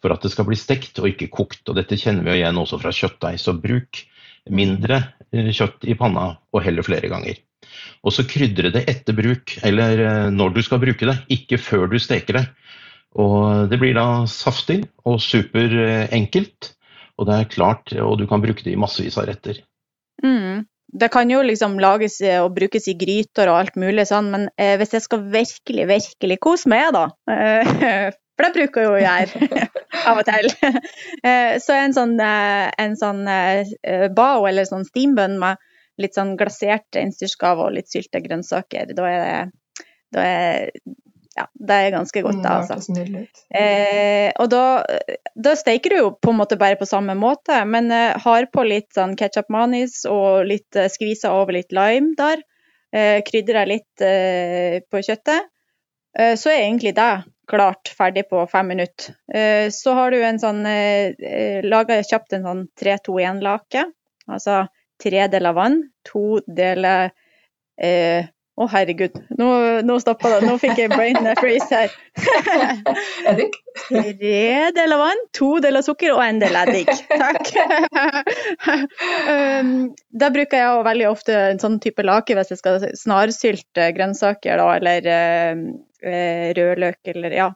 For 0.00 0.12
at 0.12 0.22
det 0.22 0.32
skal 0.32 0.46
bli 0.48 0.58
stekt 0.60 1.00
og 1.00 1.08
ikke 1.10 1.30
kokt. 1.32 1.64
Og 1.68 1.78
dette 1.80 1.98
kjenner 1.98 2.26
vi 2.28 2.38
igjen 2.38 2.60
også 2.60 2.78
fra 2.82 2.92
kjøttdeig. 2.94 3.40
Så 3.40 3.56
bruk 3.56 4.04
mindre 4.52 5.02
eh, 5.32 5.50
kjøtt 5.56 5.88
i 5.88 5.96
panna 5.98 6.34
og 6.52 6.62
heller 6.64 6.86
flere 6.86 7.10
ganger. 7.10 7.40
Og 8.04 8.14
så 8.14 8.24
krydre 8.28 8.70
det 8.72 8.84
etter 8.88 9.16
bruk, 9.16 9.56
eller 9.66 10.04
eh, 10.04 10.28
når 10.32 10.54
du 10.54 10.62
skal 10.64 10.80
bruke 10.82 11.08
det, 11.08 11.16
ikke 11.32 11.58
før 11.60 11.90
du 11.90 11.98
steker 12.00 12.38
det. 12.38 12.46
Og 13.18 13.70
det 13.70 13.80
blir 13.80 13.96
da 13.96 14.26
saftig 14.30 14.84
og 15.08 15.18
superenkelt. 15.22 16.74
Og 17.18 17.28
det 17.28 17.36
er 17.36 17.50
klart, 17.52 17.92
og 18.00 18.18
du 18.20 18.26
kan 18.30 18.42
bruke 18.42 18.64
det 18.64 18.74
i 18.74 18.80
massevis 18.80 19.18
av 19.20 19.26
retter. 19.28 19.58
Mm. 20.24 20.66
Det 21.00 21.10
kan 21.12 21.30
jo 21.30 21.42
liksom 21.44 21.76
lages 21.82 22.18
og 22.40 22.54
brukes 22.56 22.88
i 22.90 22.96
gryter 22.98 23.50
og 23.50 23.60
alt 23.60 23.76
mulig 23.78 24.08
sånn, 24.08 24.30
men 24.32 24.48
eh, 24.58 24.74
hvis 24.80 24.96
jeg 24.96 25.04
skal 25.04 25.26
virkelig, 25.30 25.84
virkelig 25.90 26.38
kose 26.42 26.70
meg, 26.72 26.90
da 26.96 27.06
eh, 27.30 28.10
For 28.40 28.48
det 28.48 28.56
bruker 28.56 28.80
jeg 28.80 28.88
jo 28.88 29.00
gjøre 29.04 29.66
av 30.08 30.22
og 30.22 30.28
til. 30.28 30.50
Eh, 31.20 31.58
så 31.60 31.74
en 31.76 31.92
sånn, 31.92 32.14
eh, 32.24 32.70
en 32.80 32.94
sånn 32.96 33.26
eh, 33.28 34.06
bao 34.16 34.46
eller 34.48 34.64
sånn 34.64 34.86
steambønn 34.88 35.36
med 35.42 35.60
litt 36.00 36.16
sånn 36.16 36.32
glasert 36.40 36.96
reinsdyrskave 36.96 37.66
og 37.66 37.74
litt 37.76 37.90
sylte 37.92 38.22
grønnsaker, 38.24 38.94
da 38.96 39.10
er 39.10 39.20
det 39.20 39.34
da 40.16 40.24
er 40.24 40.70
ja, 41.36 41.46
det 41.54 41.76
er 41.78 41.92
ganske 41.94 42.22
godt, 42.24 42.40
det, 42.42 42.50
altså. 42.50 42.94
Eh, 43.54 44.30
og 44.42 44.48
da, 44.50 44.62
da 45.38 45.54
steiker 45.58 45.92
du 45.92 45.98
jo 46.00 46.08
på 46.18 46.32
en 46.32 46.40
måte 46.40 46.58
bare 46.58 46.78
på 46.80 46.88
samme 46.88 47.14
måte, 47.18 47.60
men 47.70 47.90
eh, 47.94 48.18
har 48.18 48.48
på 48.50 48.64
litt 48.66 48.90
sånn 48.96 49.14
ketsjup 49.18 49.52
manis 49.54 50.02
og 50.10 50.48
litt 50.50 50.76
eh, 50.78 50.90
skvisa 50.90 51.32
over 51.38 51.54
litt 51.60 51.74
lime 51.76 52.16
der. 52.18 52.42
Eh, 52.90 53.20
krydrer 53.26 53.70
litt 53.70 54.02
eh, 54.02 54.82
på 54.90 55.02
kjøttet. 55.06 55.46
Eh, 56.18 56.34
så 56.34 56.50
er 56.50 56.64
egentlig 56.64 56.96
det 56.98 57.12
klart 57.50 57.92
ferdig 57.94 58.26
på 58.30 58.42
fem 58.50 58.66
minutter. 58.74 59.14
Eh, 59.34 59.70
så 59.74 59.94
har 59.98 60.10
du 60.10 60.18
en 60.22 60.42
sånn 60.42 60.64
eh, 60.66 61.62
Laga 61.66 62.00
kjapt 62.06 62.34
en 62.34 62.46
sånn 62.46 62.66
3-2-1-lake. 62.78 63.86
Altså 64.30 64.64
tre 65.00 65.26
deler 65.32 65.56
vann, 65.56 65.80
to 66.06 66.40
deler 66.46 67.10
eh, 67.80 68.26
å, 68.60 68.66
oh, 68.66 68.68
herregud. 68.68 69.14
Nå, 69.40 69.46
nå 69.88 69.94
stoppa 70.02 70.34
det. 70.34 70.40
Nå 70.44 70.58
fikk 70.60 70.76
jeg 70.82 70.90
brain 70.92 71.16
freeze 71.40 71.72
her. 71.72 71.92
eddik? 73.30 73.54
Tre 73.86 74.72
deler 74.76 75.00
vann, 75.00 75.22
to 75.36 75.54
deler 75.64 75.84
sukker 75.86 76.12
og 76.12 76.20
en 76.26 76.42
del 76.42 76.58
eddik. 76.60 76.90
Takk. 77.08 77.48
um, 79.32 79.72
da 80.12 80.28
bruker 80.34 80.60
jeg 80.60 80.84
veldig 80.90 81.08
ofte 81.08 81.38
en 81.54 81.62
sånn 81.62 81.80
type 81.80 82.04
lake 82.04 82.36
hvis 82.36 82.52
jeg 82.52 82.60
skal 82.60 82.84
snarsylte 83.00 83.88
grønnsaker 83.96 84.60
da, 84.60 84.68
eller 84.76 85.08
uh, 85.08 86.52
rødløk 86.60 87.14
eller 87.14 87.40
ja. 87.40 87.50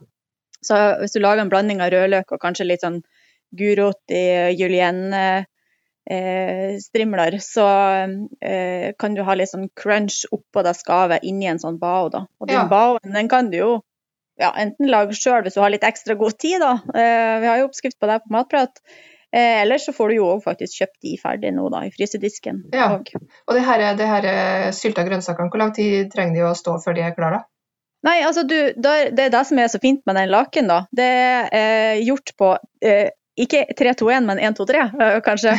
Så 0.64 0.80
hvis 1.02 1.12
du 1.12 1.20
lager 1.20 1.44
en 1.44 1.52
blanding 1.52 1.84
av 1.84 1.92
rødløk 1.92 2.32
og 2.32 2.40
kanskje 2.40 2.70
litt 2.70 2.87
sånn 2.87 3.02
gulrot 3.52 4.00
i 4.08 4.54
julienne 4.56 5.44
eh, 6.11 6.76
strimler, 6.82 7.38
så 7.42 7.66
eh, 8.40 8.92
kan 8.99 9.16
du 9.16 9.23
ha 9.26 9.37
litt 9.38 9.52
sånn 9.52 9.70
crunch 9.78 10.25
oppå 10.34 10.64
det 10.66 10.76
skavet 10.78 11.25
inni 11.25 11.49
en 11.50 11.62
sånn 11.62 11.80
bao. 11.80 12.11
Da. 12.12 12.26
Og 12.40 12.50
den 12.50 12.61
ja. 12.61 12.68
baoen 12.70 13.16
den 13.16 13.30
kan 13.30 13.50
du 13.52 13.58
jo 13.61 13.73
ja, 14.40 14.50
enten 14.58 14.90
lage 14.90 15.14
sjøl 15.14 15.44
hvis 15.44 15.56
du 15.56 15.62
har 15.62 15.73
litt 15.73 15.87
ekstra 15.87 16.16
god 16.18 16.38
tid, 16.42 16.61
da. 16.62 16.76
Eh, 16.90 17.34
vi 17.42 17.50
har 17.50 17.61
jo 17.61 17.68
oppskrift 17.68 18.00
på 18.02 18.11
det 18.11 18.20
på 18.25 18.34
Matprat. 18.34 18.82
Eh, 19.34 19.62
Eller 19.62 19.78
så 19.82 19.94
får 19.94 20.11
du 20.11 20.18
jo 20.20 20.28
òg 20.30 20.44
faktisk 20.44 20.82
kjøpt 20.82 21.00
de 21.06 21.16
ferdig 21.18 21.50
nå, 21.54 21.66
da, 21.75 21.84
i 21.87 21.94
frysedisken. 21.94 22.64
Ja. 22.75 22.92
Og 22.94 23.56
det 23.56 23.64
her, 23.66 23.87
det 23.99 24.11
her 24.11 24.28
eh, 24.30 24.68
sylta 24.76 25.06
grønnsakene, 25.06 25.50
hvor 25.50 25.62
lang 25.62 25.75
tid 25.75 26.12
trenger 26.12 26.38
de 26.38 26.46
å 26.46 26.54
stå 26.58 26.78
før 26.84 26.99
de 26.99 27.06
er 27.06 27.16
klare? 27.16 27.42
Nei, 28.04 28.18
altså 28.20 28.44
du, 28.44 28.56
Det 28.76 28.92
er 29.08 29.32
det 29.32 29.44
som 29.49 29.58
er 29.58 29.70
så 29.73 29.80
fint 29.80 30.02
med 30.06 30.18
den 30.18 30.30
laken. 30.30 30.68
da. 30.68 30.84
Det 30.92 31.08
er 31.08 31.49
eh, 31.56 32.02
gjort 32.04 32.34
på 32.38 32.50
eh, 32.84 33.08
ikke 33.34 33.64
3-2-1, 33.74 34.26
men 34.28 34.38
1-2-3, 34.38 34.82
kanskje. 35.26 35.54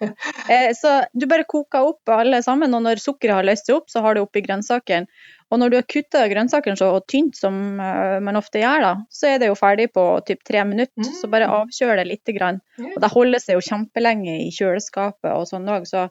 Så 0.80 0.90
du 1.16 1.26
bare 1.30 1.46
koker 1.48 1.86
opp 1.88 2.10
alle 2.12 2.42
sammen, 2.44 2.74
og 2.76 2.82
når 2.84 3.00
sukkeret 3.00 3.38
har 3.38 3.46
løst 3.48 3.68
seg 3.70 3.78
opp, 3.78 3.86
så 3.92 4.02
har 4.04 4.14
du 4.18 4.20
oppi 4.24 4.42
grønnsakene. 4.44 5.06
Og 5.50 5.58
når 5.58 5.70
du 5.72 5.76
har 5.80 5.86
kutta 5.88 6.26
grønnsakene 6.30 6.78
så 6.78 6.90
tynt 7.10 7.38
som 7.40 7.56
man 7.80 8.36
ofte 8.38 8.60
gjør, 8.62 8.84
da, 8.84 8.92
så 9.10 9.32
er 9.32 9.40
det 9.42 9.48
jo 9.48 9.56
ferdig 9.58 9.88
på 9.96 10.04
typ 10.28 10.44
tre 10.46 10.62
minutter. 10.68 11.08
Så 11.20 11.26
bare 11.32 11.48
Mm. 11.48 11.56
avkjøl 11.62 11.96
det 11.96 12.06
lite 12.06 12.36
grann. 12.36 12.60
Og 12.78 13.00
det 13.02 13.10
holder 13.10 13.42
seg 13.42 13.56
jo 13.56 13.64
kjempelenge 13.64 14.36
i 14.44 14.50
kjøleskapet 14.54 15.32
og 15.32 15.48
sånn 15.50 15.66
òg, 15.72 15.88
så 15.88 16.04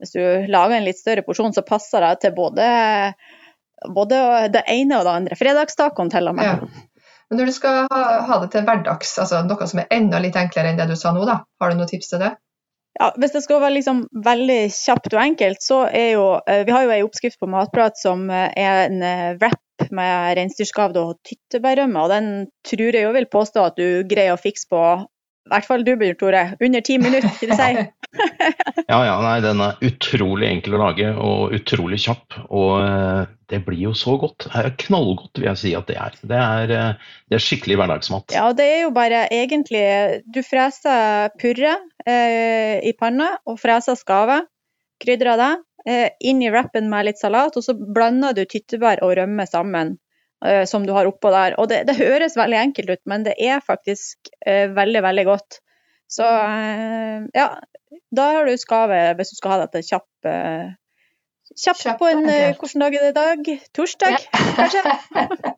hvis 0.00 0.14
du 0.16 0.22
lager 0.50 0.78
en 0.78 0.86
litt 0.86 0.98
større 0.98 1.22
porsjon, 1.26 1.52
så 1.52 1.62
passer 1.66 2.00
det 2.00 2.20
til 2.24 2.32
både, 2.38 2.64
både 3.94 4.22
det 4.54 4.64
ene 4.70 4.98
og 4.98 5.04
det 5.06 5.12
andre. 5.18 5.36
Fredagstacoen 5.38 6.10
til 6.10 6.30
og 6.30 6.38
med. 6.38 6.44
Ja. 6.46 6.88
Men 7.32 7.38
når 7.40 7.48
du 7.48 7.54
skal 7.56 7.86
ha, 7.88 8.00
ha 8.28 8.36
det 8.42 8.50
til 8.52 8.64
hverdags, 8.68 9.14
altså 9.22 9.38
noe 9.48 9.64
som 9.64 9.78
er 9.80 9.94
enda 9.96 10.18
litt 10.20 10.34
enklere 10.36 10.68
enn 10.68 10.76
det 10.76 10.84
du 10.90 10.98
sa 11.00 11.14
nå, 11.16 11.22
da, 11.24 11.38
har 11.62 11.70
du 11.72 11.78
noen 11.78 11.88
tips 11.88 12.10
til 12.10 12.20
det? 12.20 12.34
Ja, 13.00 13.06
hvis 13.16 13.32
det 13.32 13.40
skal 13.46 13.62
være 13.62 13.78
liksom 13.78 14.02
veldig 14.26 14.58
kjapt 14.76 15.14
og 15.14 15.22
enkelt, 15.22 15.62
så 15.64 15.78
er 15.88 16.10
jo 16.12 16.26
eh, 16.44 16.66
Vi 16.68 16.74
har 16.76 16.84
jo 16.84 16.92
ei 16.92 17.00
oppskrift 17.06 17.40
på 17.40 17.48
Matprat 17.48 17.96
som 17.96 18.26
eh, 18.28 18.50
er 18.52 18.82
en 18.90 19.00
eh, 19.00 19.30
wrap 19.40 19.86
med 19.96 20.36
reinsdyrskavd 20.36 20.98
og 21.00 21.14
tyttebærrømme, 21.24 22.04
og 22.04 22.12
den 22.12 22.28
tror 22.68 23.00
jeg 23.00 23.06
jo 23.06 23.16
vil 23.16 23.30
påstå 23.32 23.64
at 23.70 23.80
du 23.80 24.04
greier 24.12 24.36
å 24.36 24.42
fikse 24.42 24.68
på 24.68 24.82
i 25.42 25.50
hvert 25.50 25.66
fall 25.66 25.82
du, 25.86 25.92
Bjørn 25.98 26.18
Tore. 26.20 26.42
Under 26.62 26.82
ti 26.86 26.96
minutter, 27.02 27.32
vil 27.40 27.52
du 27.52 27.58
si. 27.58 27.88
Ja, 28.92 28.98
ja, 29.06 29.14
nei, 29.24 29.38
den 29.40 29.60
er 29.64 29.78
utrolig 29.86 30.44
enkel 30.50 30.74
å 30.76 30.80
lage 30.82 31.12
og 31.16 31.54
utrolig 31.56 31.96
kjapp. 32.02 32.36
Og 32.52 32.74
eh, 32.82 33.30
det 33.48 33.62
blir 33.64 33.80
jo 33.86 33.94
så 33.96 34.18
godt. 34.20 34.46
Det 34.50 34.60
er 34.60 34.74
knallgodt, 34.84 35.40
vil 35.40 35.48
jeg 35.48 35.60
si 35.62 35.72
at 35.78 35.88
det 35.88 35.96
er. 35.96 36.18
Det 36.20 36.38
er, 36.38 36.74
eh, 36.76 37.16
det 37.32 37.38
er 37.38 37.44
skikkelig 37.46 37.78
hverdagsmat. 37.80 38.36
Ja, 38.36 38.50
det 38.56 38.68
er 38.68 38.80
jo 38.84 38.92
bare 38.92 39.24
egentlig 39.32 39.84
Du 40.28 40.42
freser 40.44 41.32
purre 41.40 41.78
eh, 42.04 42.84
i 42.84 42.92
panna 42.98 43.32
og 43.48 43.60
freser 43.62 43.96
skave. 43.96 44.42
Krydrer 45.02 45.40
det. 45.40 45.52
Eh, 45.88 46.08
inn 46.20 46.44
i 46.44 46.50
wrappen 46.52 46.86
med 46.92 47.08
litt 47.08 47.18
salat, 47.18 47.56
og 47.58 47.64
så 47.64 47.74
blander 47.74 48.36
du 48.36 48.44
tyttebær 48.46 49.02
og 49.02 49.16
rømme 49.18 49.48
sammen. 49.50 49.96
Eh, 50.44 50.64
som 50.68 50.86
du 50.86 50.92
har 50.92 51.08
oppå 51.08 51.30
der. 51.34 51.56
Og 51.60 51.68
det, 51.70 51.84
det 51.88 51.98
høres 52.00 52.36
veldig 52.38 52.60
enkelt 52.60 52.94
ut, 52.94 53.02
men 53.10 53.26
det 53.26 53.36
er 53.40 53.62
faktisk 53.64 54.32
uh, 54.46 54.68
veldig, 54.74 55.02
veldig 55.04 55.26
godt. 55.28 55.60
Så 56.12 56.26
eh, 56.26 57.24
ja, 57.36 57.48
da 58.12 58.28
har 58.36 58.48
du 58.48 58.60
skave 58.60 59.00
hvis 59.18 59.32
du 59.32 59.38
skal 59.38 59.54
ha 59.54 59.60
dette 59.64 59.84
kjapp, 59.86 60.08
kjapt 60.22 60.78
Kjapt 61.84 62.00
på 62.00 62.08
en. 62.08 62.26
Hvilken 62.28 62.84
dag 62.84 62.94
er 62.96 63.06
det 63.06 63.12
i 63.12 63.16
dag? 63.16 63.48
Torsdag, 63.76 64.26
kanskje? 64.58 64.82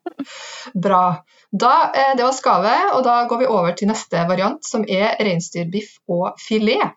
Bra. 0.86 1.02
Da, 1.54 1.72
det 2.18 2.22
var 2.22 2.34
skave, 2.34 2.72
og 2.96 3.04
da 3.06 3.20
går 3.30 3.42
vi 3.42 3.50
over 3.50 3.74
til 3.78 3.90
neste 3.90 4.24
variant, 4.26 4.62
som 4.66 4.86
er 4.90 5.14
reinsdyrbiff 5.22 6.00
og 6.10 6.40
filet. 6.42 6.96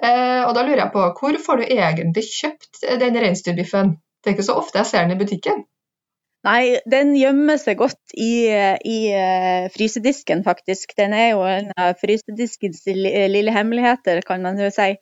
Og 0.00 0.54
da 0.56 0.62
lurer 0.64 0.86
jeg 0.86 0.92
på, 0.94 1.04
hvor 1.18 1.40
får 1.44 1.60
du 1.60 1.66
egentlig 1.66 2.24
kjøpt 2.30 2.86
den 3.02 3.20
reinsdyrbiffen? 3.20 3.92
Det 4.20 4.32
er 4.32 4.38
ikke 4.38 4.48
så 4.48 4.56
ofte 4.60 4.80
jeg 4.80 4.88
ser 4.88 5.04
den 5.04 5.18
i 5.18 5.20
butikken. 5.20 5.64
Nei, 6.46 6.80
den 6.88 7.12
gjemmer 7.18 7.58
seg 7.60 7.76
godt 7.82 8.14
i, 8.16 8.48
i 8.48 8.98
eh, 9.12 9.66
frysedisken, 9.74 10.40
faktisk. 10.46 10.94
Den 10.96 11.12
er 11.12 11.34
jo 11.34 11.42
en 11.44 11.68
av 11.76 11.98
frysediskens 12.00 12.86
lille 12.88 13.52
hemmeligheter, 13.52 14.22
kan 14.24 14.46
man 14.46 14.60
jo 14.60 14.70
si. 14.72 14.94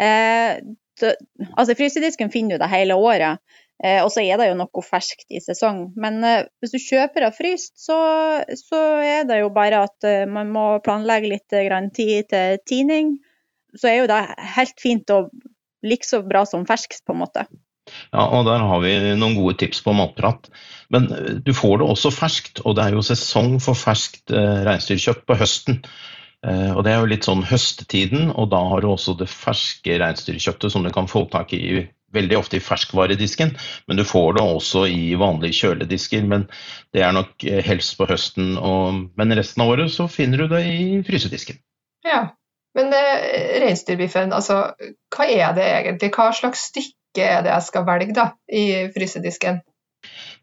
Eh, 0.00 0.52
så, 0.98 1.12
altså, 1.52 1.76
frysedisken 1.76 2.32
finner 2.32 2.56
du 2.56 2.64
det 2.64 2.70
hele 2.72 2.96
året, 2.96 3.42
eh, 3.84 4.00
og 4.00 4.08
så 4.14 4.24
er 4.24 4.40
det 4.40 4.48
jo 4.48 4.56
noe 4.62 4.84
ferskt 4.86 5.28
i 5.28 5.42
sesong. 5.44 5.90
Men 6.00 6.22
eh, 6.24 6.48
hvis 6.62 6.72
du 6.72 6.80
kjøper 6.80 7.26
det 7.26 7.34
fryst, 7.36 7.76
så, 7.84 8.00
så 8.56 8.82
er 9.04 9.28
det 9.28 9.42
jo 9.42 9.52
bare 9.54 9.84
at 9.90 10.08
eh, 10.08 10.24
man 10.24 10.56
må 10.56 10.66
planlegge 10.88 11.34
litt 11.34 11.52
eh, 11.52 11.68
grann 11.68 11.92
tid 11.92 12.32
til 12.32 12.58
tining. 12.64 13.18
Så 13.76 13.92
er 13.92 14.00
jo 14.00 14.10
det 14.10 14.24
helt 14.56 14.80
fint 14.80 15.12
og 15.12 15.28
like 15.84 16.08
så 16.08 16.24
bra 16.24 16.48
som 16.48 16.64
ferskt, 16.66 17.04
på 17.04 17.12
en 17.12 17.26
måte. 17.26 17.44
Ja, 18.12 18.24
og 18.26 18.46
Der 18.48 18.64
har 18.64 18.82
vi 18.84 18.94
noen 19.18 19.36
gode 19.38 19.58
tips 19.60 19.82
på 19.84 19.94
matprat. 19.96 20.48
Men 20.92 21.10
eh, 21.12 21.34
du 21.44 21.52
får 21.56 21.80
det 21.80 21.88
også 21.88 22.12
ferskt, 22.14 22.62
og 22.64 22.78
det 22.78 22.86
er 22.86 22.96
jo 22.96 23.04
sesong 23.04 23.58
for 23.62 23.78
ferskt 23.78 24.32
eh, 24.34 24.62
reinsdyrkjøtt 24.68 25.26
på 25.28 25.36
høsten. 25.40 25.82
Eh, 26.46 26.72
og 26.72 26.82
Det 26.86 26.94
er 26.94 27.02
jo 27.02 27.12
litt 27.12 27.28
sånn 27.28 27.44
høstetiden, 27.48 28.32
og 28.32 28.50
da 28.54 28.62
har 28.72 28.82
du 28.82 28.90
også 28.92 29.16
det 29.18 29.30
ferske 29.32 30.00
reinsdyrkjøttet 30.00 30.74
som 30.74 30.86
du 30.86 30.92
kan 30.94 31.10
få 31.10 31.26
tak 31.32 31.54
i 31.56 31.86
veldig 32.16 32.38
ofte 32.38 32.56
i 32.56 32.64
ferskvaredisken, 32.64 33.50
men 33.84 33.98
du 34.00 34.04
får 34.08 34.38
det 34.38 34.44
også 34.46 34.86
i 34.88 35.12
vanlige 35.20 35.58
kjøledisker. 35.58 36.24
Men 36.24 36.46
det 36.96 37.02
er 37.04 37.12
nok 37.12 37.44
helst 37.66 37.98
på 37.98 38.08
høsten, 38.08 38.54
og, 38.56 39.10
men 39.20 39.36
resten 39.36 39.64
av 39.64 39.74
året 39.74 39.92
så 39.92 40.08
finner 40.08 40.40
du 40.40 40.54
det 40.54 40.62
i 40.72 41.02
frysedisken. 41.04 41.60
Ja. 42.08 42.30
Men 42.78 42.92
eh, 42.94 43.58
reinsdyrbiffen, 43.62 44.32
altså, 44.36 44.60
hva 45.14 45.26
er 45.26 45.54
det 45.56 45.66
egentlig? 45.66 46.12
Hva 46.14 46.30
slags 46.36 46.68
stykke 46.70 46.94
er 47.16 47.42
det 47.46 47.54
jeg 47.54 47.66
skal 47.70 47.86
velge 47.88 48.14
da, 48.16 48.30
i 48.52 48.88
frysedisken? 48.94 49.62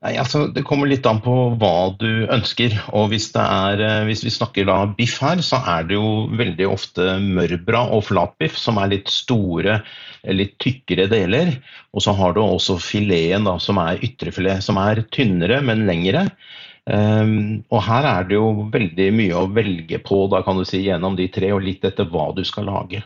Nei, 0.03 0.17
altså 0.19 0.45
Det 0.51 0.65
kommer 0.67 0.89
litt 0.89 1.05
an 1.09 1.21
på 1.23 1.33
hva 1.59 1.95
du 1.97 2.27
ønsker. 2.33 2.75
og 2.93 3.09
Hvis, 3.13 3.29
er, 3.39 3.81
eh, 3.81 4.03
hvis 4.09 4.25
vi 4.25 4.33
snakker 4.33 4.67
da 4.67 4.77
biff 4.97 5.17
her, 5.23 5.41
så 5.45 5.61
er 5.75 5.87
det 5.87 5.97
jo 5.97 6.27
veldig 6.35 6.67
ofte 6.69 7.15
mørbra 7.23 7.85
og 7.95 8.05
flatbiff 8.09 8.59
som 8.59 8.77
er 8.81 8.91
litt 8.91 9.09
store, 9.09 9.79
litt 10.27 10.57
tykkere 10.61 11.07
deler. 11.11 11.55
Og 11.95 12.05
så 12.05 12.13
har 12.17 12.35
du 12.35 12.43
også 12.43 12.77
fileten, 12.83 13.47
som 13.59 13.79
er 13.81 14.03
ytrefilet, 14.05 14.63
som 14.65 14.77
er 14.81 15.05
tynnere, 15.15 15.61
men 15.65 15.87
lengre. 15.89 16.27
Um, 16.85 17.63
og 17.73 17.79
her 17.81 18.05
er 18.05 18.27
det 18.29 18.35
jo 18.37 18.67
veldig 18.69 19.07
mye 19.17 19.39
å 19.39 19.47
velge 19.49 19.97
på 20.05 20.27
da 20.29 20.43
kan 20.45 20.59
du 20.59 20.67
si, 20.69 20.83
gjennom 20.85 21.15
de 21.17 21.25
tre, 21.33 21.49
og 21.55 21.63
litt 21.65 21.85
etter 21.87 22.05
hva 22.11 22.27
du 22.37 22.43
skal 22.45 22.69
lage. 22.69 23.01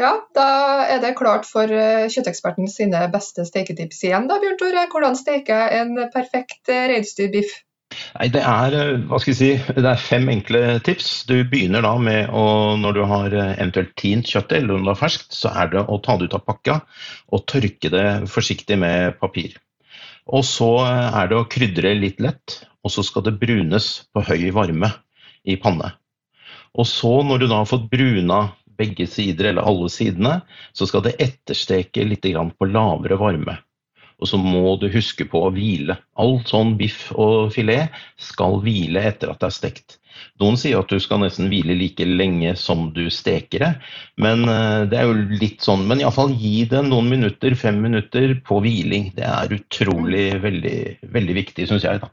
Ja, 0.00 0.12
da 0.32 0.46
er 0.88 1.02
det 1.02 1.16
klart 1.18 1.44
for 1.44 1.68
eh, 1.68 2.08
kjøtteksperten 2.12 2.70
sine 2.70 3.02
beste 3.12 3.44
steketips 3.44 4.00
igjen 4.06 4.28
da, 4.30 4.38
Bjørn 4.40 4.56
Tore. 4.60 4.86
Hvordan 4.88 5.18
steker 5.18 5.66
jeg 5.66 5.82
en 5.82 6.00
perfekt 6.14 6.70
eh, 6.72 6.86
reinsdyrbiff? 6.94 7.58
Nei, 8.16 8.30
det 8.32 8.40
er, 8.40 8.72
eh, 8.72 9.02
hva 9.10 9.20
skal 9.20 9.34
jeg 9.34 9.40
si, 9.42 9.74
det 9.76 9.90
er 9.90 10.00
fem 10.00 10.30
enkle 10.32 10.62
tips. 10.86 11.10
Du 11.28 11.34
begynner 11.44 11.84
da 11.84 11.92
med 12.00 12.32
å, 12.32 12.46
når 12.80 12.96
du 12.96 13.02
har 13.10 13.36
eventuelt 13.42 13.92
tint 14.00 14.32
kjøttet, 14.32 14.62
eller 14.62 14.78
om 14.78 14.88
det 14.88 14.94
er 14.94 15.02
ferskt, 15.02 15.36
så 15.36 15.52
er 15.52 15.74
det 15.74 15.84
å 15.84 16.00
ta 16.00 16.16
det 16.16 16.30
ut 16.30 16.38
av 16.40 16.46
pakka 16.48 16.78
og 17.28 17.44
tørke 17.52 17.92
det 17.92 18.06
forsiktig 18.32 18.80
med 18.80 19.20
papir. 19.20 19.60
Og 20.32 20.46
så 20.46 20.70
er 20.86 21.28
det 21.28 21.36
å 21.36 21.48
krydre 21.52 21.92
litt 21.98 22.22
lett, 22.22 22.62
og 22.80 22.94
så 22.94 23.04
skal 23.04 23.26
det 23.28 23.36
brunes 23.42 24.06
på 24.14 24.24
høy 24.24 24.48
varme 24.56 24.88
i 25.44 25.58
panne. 25.60 25.92
Og 26.72 26.88
så, 26.88 27.18
når 27.26 27.42
du 27.42 27.46
da 27.50 27.60
har 27.60 27.68
fått 27.68 27.90
bruna 27.92 28.46
begge 28.78 29.06
sider, 29.10 29.50
eller 29.50 29.66
alle 29.68 29.90
sidene, 29.92 30.38
så 30.72 30.88
skal 30.88 31.04
det 31.06 31.18
ettersteke 31.22 32.06
litt 32.06 32.26
på 32.26 32.70
lavere 32.70 33.18
varme. 33.20 33.58
Og 34.22 34.28
så 34.30 34.38
må 34.38 34.76
du 34.78 34.86
huske 34.92 35.26
på 35.26 35.40
å 35.42 35.50
hvile. 35.50 35.96
All 36.22 36.36
sånn 36.46 36.76
biff 36.78 37.08
og 37.18 37.50
filet 37.56 37.90
skal 38.22 38.60
hvile 38.62 39.02
etter 39.10 39.32
at 39.32 39.42
det 39.42 39.48
er 39.48 39.56
stekt. 39.56 39.98
Noen 40.38 40.58
sier 40.60 40.78
at 40.78 40.92
du 40.92 41.00
skal 41.02 41.22
nesten 41.24 41.48
hvile 41.50 41.74
like 41.74 42.06
lenge 42.06 42.52
som 42.60 42.90
du 42.94 43.08
steker 43.10 43.64
det, 43.64 43.70
men 44.22 44.44
eh, 44.46 44.84
det 44.92 45.00
er 45.00 45.08
jo 45.08 45.38
litt 45.40 45.64
sånn. 45.64 45.86
Men 45.88 46.04
iallfall 46.04 46.36
gi 46.38 46.62
det 46.70 46.84
noen 46.86 47.10
minutter, 47.10 47.56
fem 47.58 47.80
minutter 47.82 48.36
på 48.46 48.60
hviling. 48.62 49.10
Det 49.16 49.26
er 49.26 49.56
utrolig 49.58 50.28
veldig, 50.44 50.78
veldig 51.16 51.38
viktig, 51.40 51.66
syns 51.70 51.88
jeg. 51.88 52.04
da. 52.04 52.12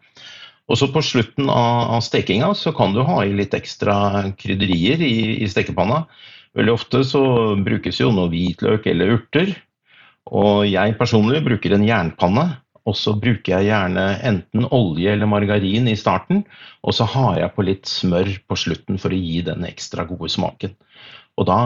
Og 0.70 0.78
så 0.78 0.90
På 0.94 1.02
slutten 1.02 1.50
av, 1.50 2.00
stekinga 2.06 2.52
så 2.58 2.74
kan 2.78 2.94
du 2.94 3.02
ha 3.06 3.24
i 3.26 3.34
litt 3.34 3.56
ekstra 3.58 4.30
krydderier 4.38 5.02
i, 5.02 5.42
i 5.44 5.48
stekepanna. 5.50 6.04
Veldig 6.58 6.74
ofte 6.74 7.04
så 7.06 7.22
brukes 7.62 8.00
jo 8.02 8.10
noe 8.14 8.32
hvitløk 8.32 8.88
eller 8.90 9.18
urter. 9.18 9.54
Og 10.30 10.66
jeg 10.70 10.98
personlig 11.00 11.44
bruker 11.46 11.76
en 11.76 11.86
jernpanne. 11.86 12.48
Og 12.88 12.96
så 12.98 13.14
bruker 13.20 13.60
jeg 13.60 13.70
gjerne 13.70 14.04
enten 14.26 14.66
olje 14.74 15.12
eller 15.14 15.30
margarin 15.30 15.90
i 15.92 15.98
starten, 16.00 16.40
og 16.82 16.96
så 16.96 17.06
har 17.12 17.36
jeg 17.38 17.54
på 17.54 17.66
litt 17.68 17.90
smør 17.90 18.32
på 18.50 18.58
slutten 18.58 18.98
for 19.02 19.14
å 19.14 19.20
gi 19.20 19.44
den 19.46 19.68
ekstra 19.68 20.08
gode 20.10 20.32
smaken. 20.34 20.74
Og 21.38 21.46
da, 21.48 21.60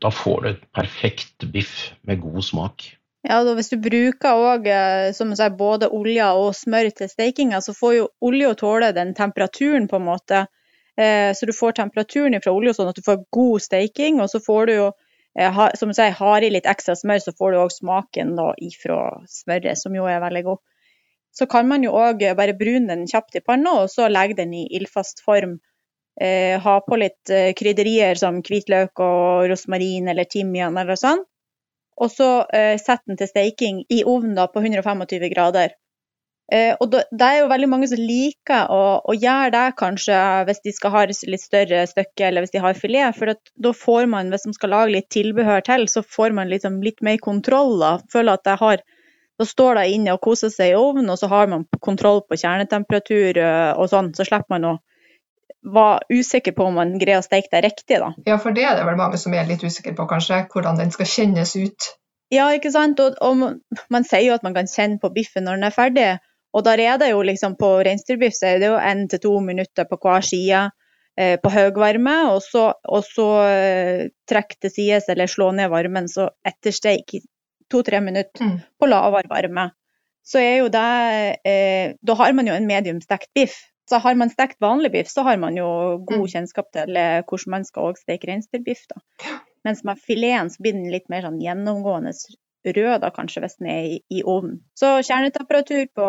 da 0.00 0.12
får 0.14 0.38
du 0.42 0.48
et 0.54 0.62
perfekt 0.74 1.48
biff 1.52 1.90
med 2.08 2.22
god 2.22 2.46
smak. 2.46 2.86
Ja, 3.26 3.40
og 3.42 3.56
Hvis 3.58 3.72
du 3.72 3.76
bruker 3.82 4.38
også, 4.38 4.70
eh, 4.70 5.34
sier, 5.36 5.54
både 5.58 5.90
olje 5.90 6.26
og 6.38 6.54
smør 6.54 6.92
til 6.94 7.10
stekinga, 7.10 7.60
så 7.60 7.74
får 7.74 7.94
jo 7.96 8.08
olje 8.22 8.54
tåle 8.62 8.92
den 8.94 9.14
temperaturen, 9.18 9.88
på 9.90 9.98
en 9.98 10.06
måte. 10.06 10.46
Eh, 10.98 11.32
Så 11.34 11.46
du 11.46 11.52
får 11.52 11.72
temperaturen 11.76 12.40
fra 12.42 12.52
olje 12.52 12.74
sånn 12.76 12.88
at 12.92 12.96
du 12.96 13.02
får 13.04 13.24
god 13.32 13.62
steiking, 13.62 14.20
og 14.20 14.30
så 14.32 14.40
får 14.40 14.66
du 14.66 14.72
jo, 14.74 14.86
eh, 15.38 15.60
som 15.76 15.88
du 15.92 15.94
sier, 15.94 16.14
har 16.16 16.42
i 16.42 16.50
litt 16.50 16.66
ekstra 16.66 16.96
smør, 16.96 17.20
så 17.24 17.34
får 17.36 17.52
du 17.52 17.58
òg 17.64 17.72
smaken 17.74 18.34
da 18.36 18.52
ifra 18.62 19.00
smøret, 19.28 19.78
som 19.78 19.94
jo 19.94 20.06
er 20.08 20.20
veldig 20.24 20.44
god. 20.50 20.58
Så 21.36 21.46
kan 21.52 21.68
man 21.68 21.82
jo 21.84 21.92
òg 21.92 22.22
bare 22.36 22.56
brune 22.56 22.88
den 22.88 23.06
kjapt 23.06 23.36
i 23.36 23.44
panna, 23.44 23.74
og 23.82 23.90
så 23.92 24.08
legge 24.08 24.38
den 24.40 24.54
i 24.56 24.66
ildfast 24.78 25.20
form. 25.24 25.58
Eh, 26.20 26.56
ha 26.60 26.80
på 26.80 26.96
litt 26.96 27.28
eh, 27.30 27.52
krydderier 27.52 28.16
som 28.16 28.40
hvitløk 28.40 29.02
og 29.04 29.50
rosmarin 29.50 30.08
eller 30.08 30.24
timian 30.24 30.78
eller 30.80 30.96
sånn. 30.96 31.20
Og 32.00 32.10
så 32.12 32.28
eh, 32.56 32.76
sett 32.80 33.02
den 33.06 33.18
til 33.20 33.28
steiking 33.28 33.82
i 33.92 34.02
ovnen 34.04 34.34
da 34.38 34.46
på 34.48 34.62
125 34.64 35.28
grader. 35.34 35.76
Eh, 36.52 36.76
og 36.78 36.92
det 36.94 37.26
er 37.26 37.40
jo 37.40 37.48
veldig 37.50 37.68
mange 37.72 37.88
som 37.90 37.98
liker 37.98 38.68
å, 38.70 38.82
å, 39.02 39.14
gjøre 39.18 39.50
det, 39.50 39.64
kanskje 39.80 40.18
hvis 40.46 40.62
de 40.62 40.74
skal 40.76 40.92
ha 40.94 41.02
litt 41.10 41.42
større 41.42 41.80
stykke, 41.90 42.28
eller 42.28 42.44
hvis 42.44 42.54
de 42.54 42.62
har 42.62 42.78
filet. 42.78 43.16
For 43.18 43.34
da 43.34 43.72
får 43.74 44.06
man, 44.12 44.30
hvis 44.30 44.46
man 44.46 44.58
skal 44.58 44.74
lage 44.74 44.94
litt 44.94 45.08
tilbehør 45.14 45.64
til, 45.66 45.88
så 45.90 46.04
får 46.06 46.36
man 46.38 46.52
liksom 46.52 46.78
litt 46.86 47.02
mer 47.02 47.18
kontroll. 47.22 47.78
da, 47.82 47.96
Føler 48.12 48.38
at 48.38 48.52
jeg 48.52 48.62
har 48.62 48.84
Da 49.36 49.44
står 49.44 49.74
det 49.76 49.90
inne 49.92 50.14
og 50.16 50.22
koser 50.24 50.48
seg 50.48 50.70
i 50.72 50.76
ovnen, 50.80 51.10
og 51.12 51.18
så 51.20 51.28
har 51.28 51.50
man 51.52 51.66
kontroll 51.84 52.22
på 52.24 52.38
kjernetemperatur 52.40 53.36
eh, 53.36 53.72
og 53.76 53.90
sånn. 53.92 54.14
Så 54.16 54.24
slipper 54.24 54.48
man 54.54 54.64
å 54.64 54.70
være 55.60 56.06
usikker 56.08 56.54
på 56.56 56.64
om 56.64 56.78
man 56.80 56.94
greier 56.96 57.20
å 57.20 57.26
steke 57.26 57.52
det 57.52 57.60
riktig, 57.66 57.98
da. 58.00 58.14
Ja, 58.24 58.38
for 58.40 58.56
det 58.56 58.64
er 58.64 58.78
det 58.78 58.86
vel 58.88 58.96
mange 58.96 59.20
som 59.20 59.34
er 59.36 59.44
litt 59.44 59.60
usikre 59.60 59.92
på, 59.98 60.06
kanskje. 60.08 60.46
Hvordan 60.54 60.80
den 60.80 60.94
skal 60.94 61.10
kjennes 61.10 61.52
ut. 61.52 61.90
Ja, 62.32 62.48
ikke 62.56 62.72
sant. 62.72 63.02
Og, 63.02 63.20
og 63.20 63.90
man 63.92 64.08
sier 64.08 64.24
jo 64.24 64.38
at 64.38 64.46
man 64.46 64.56
kan 64.56 64.72
kjenne 64.72 64.96
på 65.02 65.12
biffen 65.12 65.44
når 65.44 65.60
den 65.60 65.68
er 65.68 65.76
ferdig. 65.76 66.08
Og 66.56 66.64
der 66.64 66.80
er 66.80 66.98
det 67.00 67.12
jo 67.12 67.20
liksom 67.26 67.56
på 67.60 67.68
reinsdyrbiff 67.84 68.36
så 68.38 68.54
er 68.54 68.60
det 68.62 68.70
jo 68.70 68.80
én 68.80 69.04
til 69.12 69.20
to 69.26 69.36
minutter 69.44 69.84
på 69.88 69.98
hver 70.00 70.24
side 70.24 70.62
eh, 71.20 71.36
på 71.42 71.52
høy 71.52 71.70
varme, 71.76 72.16
og 72.32 72.40
så, 72.44 72.70
og 72.88 73.04
så 73.04 73.28
eh, 73.44 74.04
trekke 74.28 74.56
til 74.64 74.72
sides 74.72 75.10
eller 75.12 75.28
slå 75.28 75.50
ned 75.56 75.68
varmen, 75.72 76.08
så 76.08 76.30
ettersteik 76.48 77.18
to-tre 77.72 78.00
minutter 78.00 78.46
mm. 78.46 78.56
på 78.80 78.88
lavere 78.88 79.28
varme. 79.30 79.70
Så 80.26 80.40
er 80.42 80.56
jo 80.62 80.70
det 80.72 80.86
eh, 81.46 81.94
Da 82.02 82.16
har 82.18 82.32
man 82.34 82.48
jo 82.48 82.56
en 82.56 82.66
medium 82.66 83.02
stekt 83.04 83.30
biff. 83.34 83.58
Så 83.86 84.00
har 84.02 84.16
man 84.18 84.32
stekt 84.32 84.58
vanlig 84.60 84.90
biff, 84.96 85.10
så 85.12 85.22
har 85.22 85.36
man 85.38 85.54
jo 85.58 85.68
god 86.08 86.24
mm. 86.24 86.30
kjennskap 86.32 86.72
til 86.74 86.96
eh, 86.98 87.20
hvordan 87.22 87.52
man 87.58 87.68
skal 87.68 87.94
steke 88.00 88.32
reinsdyrbiff. 88.32 88.88
Mens 89.66 89.84
med 89.86 90.00
fileten 90.02 90.50
så 90.50 90.62
blir 90.62 90.74
den 90.74 90.90
litt 90.90 91.06
mer 91.12 91.26
sånn 91.26 91.38
gjennomgående 91.42 92.14
rød 92.76 93.02
da, 93.02 93.10
kanskje, 93.14 93.42
hvis 93.44 93.58
den 93.60 93.70
er 93.72 93.90
i, 93.96 94.00
i 94.10 94.22
ovnen. 94.24 94.60
Så 94.78 94.96
kjernetemperatur 95.06 95.86
på 95.94 96.08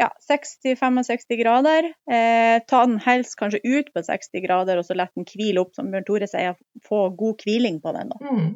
ja, 0.00 0.10
60-65 0.30 1.38
grader. 1.40 1.88
Eh, 2.10 2.58
ta 2.66 2.82
den 2.86 2.98
helst 3.04 3.38
kanskje 3.38 3.62
ut 3.64 3.92
på 3.94 4.02
60 4.02 4.44
grader, 4.46 4.80
og 4.80 4.86
så 4.86 4.96
la 4.98 5.06
den 5.14 5.26
hvile 5.28 5.62
opp, 5.62 5.74
som 5.76 5.90
Bjørn 5.92 6.06
Tore 6.08 6.28
sier. 6.30 6.58
Få 6.88 7.08
god 7.16 7.44
hviling 7.46 7.80
på 7.82 7.94
den. 7.96 8.12
da. 8.12 8.30
Mm. 8.30 8.52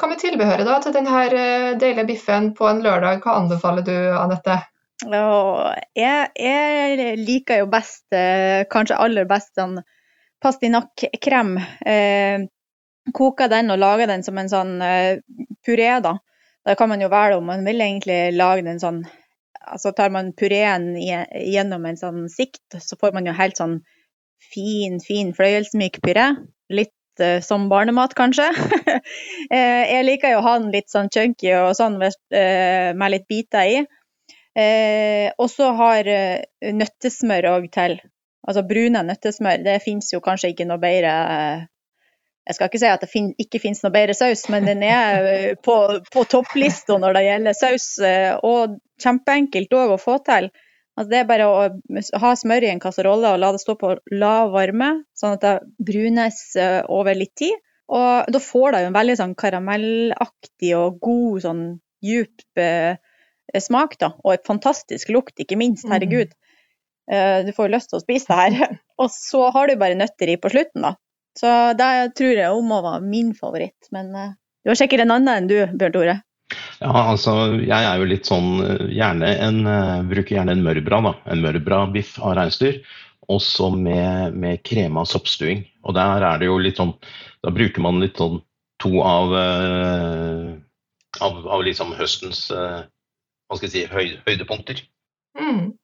Hva 0.00 0.08
med 0.08 0.22
tilbehøret 0.22 0.64
da, 0.64 0.78
til 0.80 0.96
denne 0.96 1.24
eh, 1.28 1.70
deilige 1.80 2.08
biffen 2.08 2.52
på 2.56 2.68
en 2.70 2.82
lørdag? 2.84 3.20
Hva 3.24 3.36
anbefaler 3.42 3.84
du, 3.84 3.96
Anette? 4.16 4.62
Jeg, 5.00 6.30
jeg, 6.36 7.12
liker 7.20 7.62
jo 7.62 7.68
best, 7.72 8.06
eh, 8.12 8.64
kanskje 8.72 9.00
aller 9.00 9.28
best, 9.28 9.52
sånn 9.56 9.78
pastinakkrem. 10.40 11.54
Eh, 11.84 12.48
koker 13.16 13.48
den 13.52 13.72
og 13.72 13.80
lager 13.80 14.10
den 14.10 14.24
som 14.24 14.38
en 14.38 14.50
sånn 14.50 14.74
uh, 14.80 15.16
puré, 15.66 15.88
da. 16.04 16.18
Da 16.70 16.76
kan 16.78 16.88
man 16.88 17.00
jo 17.02 17.08
velge 17.10 17.40
om 17.40 17.48
man 17.50 17.64
vil 17.66 17.82
egentlig 17.82 18.20
lage 18.38 18.62
den 18.62 18.78
sånn 18.82 19.02
Altså 19.60 19.90
tar 19.94 20.10
man 20.14 20.30
pureen 20.38 20.94
gjennom 20.96 21.84
en 21.86 21.98
sånn 21.98 22.20
sikt, 22.32 22.78
så 22.80 22.96
får 22.98 23.12
man 23.14 23.26
jo 23.28 23.34
helt 23.36 23.58
sånn 23.60 23.74
fin, 24.50 24.96
fin 25.04 25.34
fløyelsmyk 25.36 25.98
puré. 26.02 26.24
Litt 26.72 27.22
uh, 27.22 27.38
som 27.44 27.68
barnemat, 27.70 28.16
kanskje. 28.18 28.48
Eh, 29.50 29.84
jeg 29.90 30.06
liker 30.06 30.32
jo 30.32 30.40
å 30.40 30.44
ha 30.46 30.54
den 30.58 30.72
litt 30.72 30.90
sånn 30.92 31.10
chunky 31.12 31.50
og 31.58 31.72
sånn 31.74 31.96
med, 32.00 32.14
med 32.30 33.12
litt 33.12 33.26
biter 33.30 33.66
i. 33.66 33.78
Eh, 34.58 35.28
og 35.36 35.48
så 35.50 35.70
har 35.78 36.08
nøttesmør 36.80 37.48
òg 37.52 37.66
til. 37.74 37.96
Altså 38.46 38.64
brune 38.66 39.02
nøttesmør. 39.06 39.64
Det 39.66 39.80
fins 39.84 40.12
jo 40.14 40.22
kanskje 40.24 40.52
ikke 40.54 40.68
noe 40.70 40.82
bedre 40.82 41.14
jeg 42.48 42.56
skal 42.56 42.70
ikke 42.70 42.80
si 42.80 42.88
at 42.88 43.04
det 43.04 43.22
ikke 43.44 43.60
finnes 43.62 43.82
noe 43.84 43.94
bedre 43.94 44.16
saus, 44.16 44.46
men 44.52 44.66
den 44.66 44.82
er 44.86 45.28
eh, 45.28 45.52
på, 45.60 45.76
på 46.10 46.24
topplista 46.30 46.96
når 46.98 47.18
det 47.18 47.24
gjelder 47.26 47.56
saus. 47.58 47.86
Eh, 48.04 48.32
og 48.46 48.78
kjempeenkelt 49.02 49.76
òg 49.76 49.94
å 49.94 50.00
få 50.00 50.18
til. 50.26 50.50
Altså 50.98 51.12
det 51.12 51.20
er 51.20 51.28
bare 51.28 51.48
å 51.48 51.60
ha 52.20 52.30
smør 52.36 52.66
i 52.66 52.70
en 52.72 52.82
kasserolle 52.82 53.30
og 53.32 53.40
la 53.40 53.52
det 53.54 53.62
stå 53.62 53.76
på 53.80 53.94
lav 54.12 54.50
varme, 54.52 54.90
sånn 55.16 55.36
at 55.36 55.44
det 55.44 55.54
brunes 55.90 56.40
eh, 56.60 56.80
over 56.88 57.16
litt 57.16 57.36
tid. 57.38 57.56
Og 57.90 58.30
da 58.30 58.40
får 58.42 58.74
det 58.74 58.82
jo 58.82 58.90
en 58.90 58.98
veldig 58.98 59.16
sånn 59.18 59.36
karamellaktig 59.38 60.74
og 60.78 61.00
god, 61.02 61.40
sånn 61.44 61.64
djup 62.06 62.60
eh, 62.62 62.98
smak, 63.58 63.96
da. 64.00 64.12
Og 64.22 64.36
et 64.36 64.46
fantastisk 64.46 65.10
lukt, 65.14 65.36
ikke 65.42 65.58
minst. 65.58 65.86
Mm. 65.86 65.94
Herregud. 65.96 66.34
Eh, 67.10 67.38
du 67.46 67.52
får 67.56 67.68
jo 67.68 67.74
lyst 67.74 67.90
til 67.90 67.98
å 67.98 68.04
spise 68.04 68.30
det 68.30 68.40
her. 68.40 68.76
Og 69.02 69.10
så 69.14 69.46
har 69.54 69.70
du 69.70 69.80
bare 69.80 69.98
nøtter 69.98 70.30
i 70.30 70.38
på 70.40 70.52
slutten, 70.52 70.86
da. 70.86 70.94
Så 71.38 71.50
det 71.78 72.14
tror 72.18 72.34
jeg 72.38 72.54
hun 72.54 72.68
må 72.70 72.80
være 72.84 73.04
min 73.04 73.30
favoritt. 73.36 73.88
Men 73.94 74.10
uh, 74.16 74.32
du 74.64 74.72
har 74.72 74.78
sikkert 74.80 75.04
en 75.04 75.14
annen 75.14 75.32
enn 75.34 75.50
du, 75.50 75.58
Bjørn 75.78 75.94
Tore? 75.94 76.16
Ja, 76.80 76.90
altså 76.90 77.32
jeg 77.60 77.86
er 77.86 78.00
jo 78.00 78.08
litt 78.08 78.26
sånn 78.26 78.62
eh, 78.64 78.86
gjerne 78.96 79.28
en 79.44 79.60
uh, 79.68 80.00
Bruker 80.08 80.34
gjerne 80.38 80.56
en 80.56 80.64
mørbra, 80.64 80.98
da. 81.06 81.12
En 81.30 81.44
mørbra-biff 81.44 82.16
av 82.18 82.34
reinsdyr. 82.40 82.80
Også 83.30 83.70
med, 83.76 84.34
med 84.34 84.62
krema 84.66 85.04
soppstuing. 85.06 85.62
Og 85.86 85.94
der 85.94 86.24
er 86.26 86.40
det 86.40 86.48
jo 86.48 86.58
litt 86.58 86.80
sånn 86.80 86.96
Da 87.44 87.52
bruker 87.54 87.84
man 87.84 88.02
litt 88.02 88.18
sånn 88.18 88.40
to 88.80 89.02
av, 89.04 89.34
av, 91.20 91.34
av 91.52 91.62
liksom 91.66 91.92
høstens 91.98 92.46
hva 92.48 93.58
skal 93.58 93.66
jeg 93.66 93.72
si, 93.74 93.82
høy, 93.92 94.14
høydepunkter. 94.24 94.80
Mm. 95.36 95.74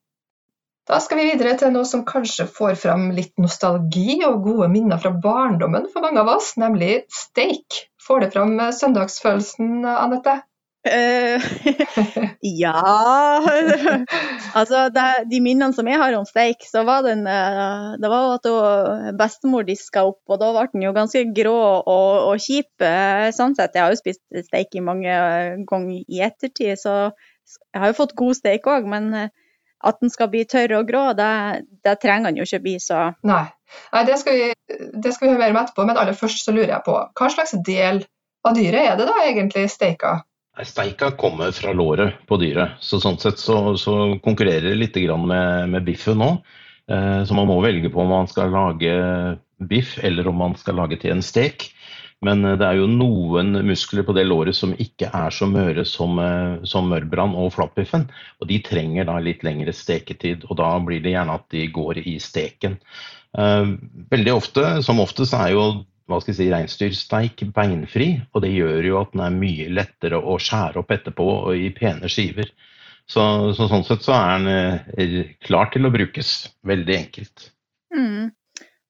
Da 0.87 1.01
skal 1.03 1.19
vi 1.19 1.27
videre 1.33 1.57
til 1.59 1.73
noe 1.75 1.83
som 1.87 2.05
kanskje 2.07 2.45
får 2.47 2.77
fram 2.79 3.09
litt 3.15 3.33
nostalgi 3.43 4.21
og 4.23 4.45
gode 4.45 4.69
minner 4.71 4.99
fra 5.03 5.11
barndommen 5.11 5.89
for 5.91 6.05
mange 6.05 6.21
av 6.21 6.29
oss, 6.37 6.53
nemlig 6.55 7.01
steik. 7.11 7.81
Får 8.07 8.23
det 8.23 8.29
fram 8.31 8.53
søndagsfølelsen, 8.71 9.81
Anette? 9.83 10.37
Uh, 10.87 11.43
ja 12.63 12.79
Altså, 14.59 14.85
det, 14.95 15.03
de 15.27 15.41
minnene 15.43 15.75
som 15.75 15.89
jeg 15.91 15.99
har 15.99 16.15
om 16.15 16.23
steik, 16.29 16.63
så 16.63 16.85
var 16.87 17.01
den 17.03 17.25
Det 17.27 18.11
var 18.13 18.37
at 18.37 18.47
bestemor 19.19 19.65
diska 19.67 20.05
opp, 20.07 20.21
og 20.31 20.39
da 20.39 20.53
ble 20.55 20.69
den 20.71 20.85
jo 20.85 20.93
ganske 20.95 21.25
grå 21.35 21.57
og, 21.81 22.13
og 22.29 22.39
kjip. 22.39 22.71
Sånn 23.35 23.57
sett. 23.57 23.75
Jeg 23.75 23.83
har 23.83 23.91
jo 23.91 23.99
spist 23.99 24.23
steik 24.47 24.79
mange 24.79 25.19
ganger 25.67 25.99
i 25.99 26.23
ettertid, 26.29 26.79
så 26.79 26.95
jeg 27.11 27.83
har 27.83 27.91
jo 27.91 27.99
fått 27.99 28.15
god 28.15 28.39
steik 28.39 28.71
òg, 28.71 28.87
men 28.87 29.27
at 29.85 29.99
den 30.01 30.09
skal 30.09 30.31
bli 30.33 30.43
tørr 30.49 30.79
og 30.79 30.87
grå, 30.89 31.03
det, 31.17 31.65
det 31.85 31.97
trenger 32.01 32.31
den 32.31 32.41
jo 32.41 32.47
ikke 32.47 32.63
bli 32.63 32.77
så 32.81 33.11
Nei, 33.27 33.43
Nei 33.93 34.03
det, 34.07 34.17
skal 34.21 34.37
vi, 34.37 34.47
det 34.93 35.13
skal 35.13 35.27
vi 35.27 35.33
høre 35.35 35.43
mer 35.43 35.53
om 35.53 35.59
etterpå, 35.61 35.85
men 35.85 35.99
aller 36.01 36.17
først 36.17 36.45
så 36.45 36.55
lurer 36.55 36.73
jeg 36.73 36.85
på 36.87 36.95
hva 36.97 37.29
slags 37.33 37.53
del 37.67 38.01
av 38.47 38.57
dyret 38.57 38.83
er 38.83 38.97
det 38.99 39.07
da 39.09 39.17
egentlig 39.25 39.67
steika? 39.71 40.19
Steika 40.65 41.11
kommer 41.13 41.51
fra 41.53 41.73
låret 41.75 42.23
på 42.25 42.39
dyret, 42.41 42.79
så 42.81 42.97
sånn 43.01 43.19
sett 43.21 43.37
så, 43.37 43.75
så 43.77 44.17
konkurrerer 44.23 44.71
det 44.71 44.79
litt 44.79 44.95
med, 44.97 45.69
med 45.69 45.85
biffen 45.85 46.17
nå. 46.17 46.31
Eh, 46.89 47.19
så 47.27 47.37
man 47.37 47.49
må 47.49 47.59
velge 47.61 47.91
på 47.93 48.01
om 48.01 48.09
man 48.09 48.29
skal 48.31 48.49
lage 48.49 48.95
biff 49.57 49.97
eller 50.01 50.27
om 50.27 50.39
man 50.41 50.55
skal 50.57 50.79
lage 50.81 50.97
til 51.01 51.13
en 51.13 51.21
stek. 51.21 51.69
Men 52.25 52.45
eh, 52.45 52.55
det 52.57 52.65
er 52.67 52.79
jo 52.79 52.87
noen 52.89 53.59
muskler 53.67 54.05
på 54.07 54.15
det 54.17 54.25
låret 54.27 54.57
som 54.57 54.73
ikke 54.73 55.09
er 55.13 55.33
så 55.33 55.49
møre 55.49 55.85
som, 55.87 56.17
eh, 56.21 56.63
som 56.67 56.89
mørbrann 56.91 57.35
og 57.37 57.53
flatbiffen. 57.57 58.07
Og 58.41 58.49
de 58.49 58.61
trenger 58.65 59.09
da 59.09 59.19
litt 59.23 59.45
lengre 59.45 59.73
steketid, 59.75 60.47
og 60.49 60.57
da 60.61 60.71
blir 60.83 61.03
det 61.03 61.13
gjerne 61.13 61.37
at 61.37 61.45
de 61.53 61.67
går 61.73 62.01
i 62.05 62.17
steken. 62.23 62.79
Eh, 63.37 63.75
veldig 64.13 64.33
ofte, 64.33 64.65
som 64.85 65.03
oftest, 65.03 65.37
er 65.37 65.53
jo 65.55 65.67
hva 66.07 66.21
skal 66.23 66.31
jeg 66.31 66.37
si, 66.39 66.47
reinsdyrsteik 66.53 67.41
beinfri, 67.51 68.13
og 68.31 68.45
det 68.45 68.53
gjør 68.53 68.85
jo 68.87 68.99
at 69.01 69.11
den 69.11 69.25
er 69.25 69.33
mye 69.35 69.67
lettere 69.75 70.21
å 70.21 70.37
skjære 70.39 70.79
opp 70.79 70.93
etterpå 70.95 71.25
og 71.49 71.59
i 71.59 71.67
pene 71.75 72.07
skiver. 72.07 72.47
Så, 73.07 73.21
så 73.55 73.67
sånn 73.67 73.83
sett 73.87 74.05
så 74.07 74.15
er 74.15 74.45
den 74.95 75.33
klar 75.43 75.67
til 75.71 75.87
å 75.87 75.91
brukes. 75.91 76.31
Veldig 76.67 76.95
enkelt. 76.95 77.49
Mm. 77.91 78.31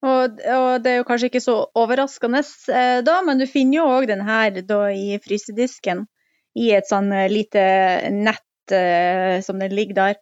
Og, 0.05 0.37
og, 0.37 0.67
det 0.83 0.91
er 0.91 0.99
jo 0.99 1.07
kanskje 1.07 1.31
ikke 1.31 1.41
så 1.41 1.55
overraskende 1.79 2.43
eh, 2.69 2.99
da, 3.05 3.17
men 3.25 3.39
du 3.41 3.47
finner 3.49 3.79
jo 3.79 3.87
òg 3.95 4.05
den 4.11 4.21
her 4.27 4.61
da 4.61 4.83
i 4.93 5.17
frysedisken 5.23 6.05
i 6.57 6.69
et 6.77 6.89
sånn 6.89 7.09
eh, 7.15 7.29
lite 7.31 7.63
nett 8.13 8.75
eh, 8.77 9.39
som 9.45 9.57
den 9.61 9.73
ligger 9.73 9.97
der. 10.03 10.19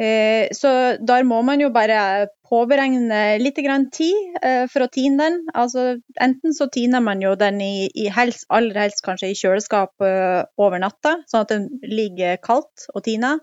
Eh, 0.00 0.48
så 0.56 0.96
der 1.04 1.26
må 1.28 1.42
man 1.44 1.60
jo 1.60 1.68
bare 1.74 2.28
påberegne 2.48 3.38
litt 3.42 3.58
tid 3.92 4.38
eh, 4.42 4.64
for 4.70 4.84
å 4.86 4.90
tine 4.92 5.18
den. 5.18 5.40
Altså 5.54 5.98
enten 6.20 6.54
så 6.54 6.68
tiner 6.72 7.00
man 7.00 7.20
jo 7.20 7.34
den 7.34 7.60
i, 7.60 7.90
i 7.94 8.08
helst, 8.08 8.46
aller 8.48 8.78
helst 8.78 9.04
kanskje 9.04 9.32
i 9.32 9.38
kjøleskap 9.38 9.92
eh, 10.00 10.44
over 10.56 10.78
natta, 10.78 11.18
sånn 11.26 11.44
at 11.44 11.52
den 11.52 11.68
ligger 11.82 12.38
kaldt 12.42 12.88
og 12.94 13.04
tiner. 13.04 13.42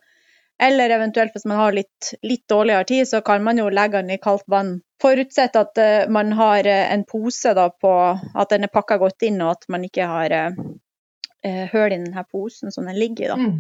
Eller 0.62 0.90
eventuelt 0.90 1.32
hvis 1.34 1.46
man 1.48 1.58
har 1.58 1.72
litt, 1.72 2.14
litt, 2.22 2.44
dårligere 2.52 2.84
tid, 2.84 3.08
så 3.08 3.22
kan 3.24 3.44
man 3.44 3.58
jo 3.62 3.70
legge 3.72 4.02
den 4.02 4.12
i 4.12 4.20
kaldt 4.20 4.44
vann. 4.52 4.74
Forutsett 5.02 5.56
at 5.56 5.80
uh, 5.80 6.10
man 6.12 6.34
har 6.36 6.68
uh, 6.68 6.86
en 6.94 7.06
pose 7.08 7.54
da, 7.56 7.70
på 7.72 7.94
at 8.20 8.52
den 8.52 8.68
er 8.68 8.74
pakka 8.74 8.98
godt 9.00 9.24
inn, 9.24 9.40
og 9.46 9.54
at 9.56 9.70
man 9.72 9.86
ikke 9.88 10.08
har 10.10 10.36
uh, 10.36 10.58
hull 11.72 11.88
i 11.88 11.96
denne 11.96 12.26
posen 12.28 12.76
som 12.76 12.90
den 12.92 13.00
ligger 13.00 13.26
i. 13.26 13.30
da. 13.32 13.38
Mm. 13.40 13.60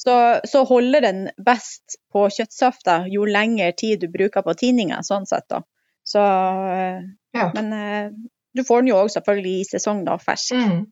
Så, 0.00 0.14
så, 0.48 0.62
holder 0.64 1.04
den 1.04 1.20
best 1.44 1.98
på 2.12 2.24
kjøttsafta 2.32 3.02
jo 3.10 3.26
lengre 3.28 3.72
tid 3.76 4.00
du 4.00 4.08
bruker 4.08 4.46
på 4.46 4.54
tininga, 4.56 5.02
sånn 5.04 5.28
sett. 5.28 5.44
da. 5.50 5.60
Så, 6.08 6.22
ja. 7.36 7.50
Men 7.52 7.74
du 8.56 8.62
får 8.64 8.80
den 8.80 8.92
jo 8.94 9.00
òg 9.02 9.10
selvfølgelig 9.12 9.58
i 9.58 9.66
sesong, 9.74 10.06
da, 10.06 10.16
fersk. 10.22 10.56
Mm. 10.56 10.86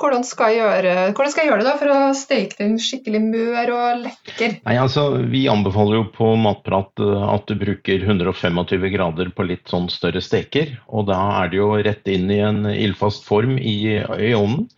Hvordan 0.00 0.24
skal, 0.26 0.54
gjøre, 0.56 0.94
hvordan 1.12 1.32
skal 1.32 1.44
jeg 1.44 1.50
gjøre 1.50 1.62
det 1.62 1.68
da 1.68 1.74
for 1.80 1.92
å 1.92 1.98
steke 2.16 2.58
den 2.58 2.78
skikkelig 2.80 3.20
mør 3.24 3.72
og 3.76 4.02
lekker? 4.06 4.56
Nei, 4.64 4.76
altså, 4.80 5.06
Vi 5.32 5.44
anbefaler 5.52 6.00
jo 6.00 6.08
på 6.14 6.32
Matprat 6.40 7.02
eh, 7.02 7.24
at 7.34 7.46
du 7.50 7.56
bruker 7.60 8.04
125 8.06 8.88
grader 8.94 9.32
på 9.36 9.46
litt 9.48 9.72
sånn 9.72 9.90
større 9.92 10.22
steker. 10.24 10.76
og 10.88 11.08
Da 11.12 11.20
er 11.42 11.52
det 11.52 11.60
jo 11.60 11.70
rett 11.76 12.08
inn 12.10 12.30
i 12.32 12.42
en 12.44 12.66
ildfast 12.72 13.26
form 13.28 13.58
i, 13.58 13.78
i 14.00 14.34
ovnen. 14.38 14.68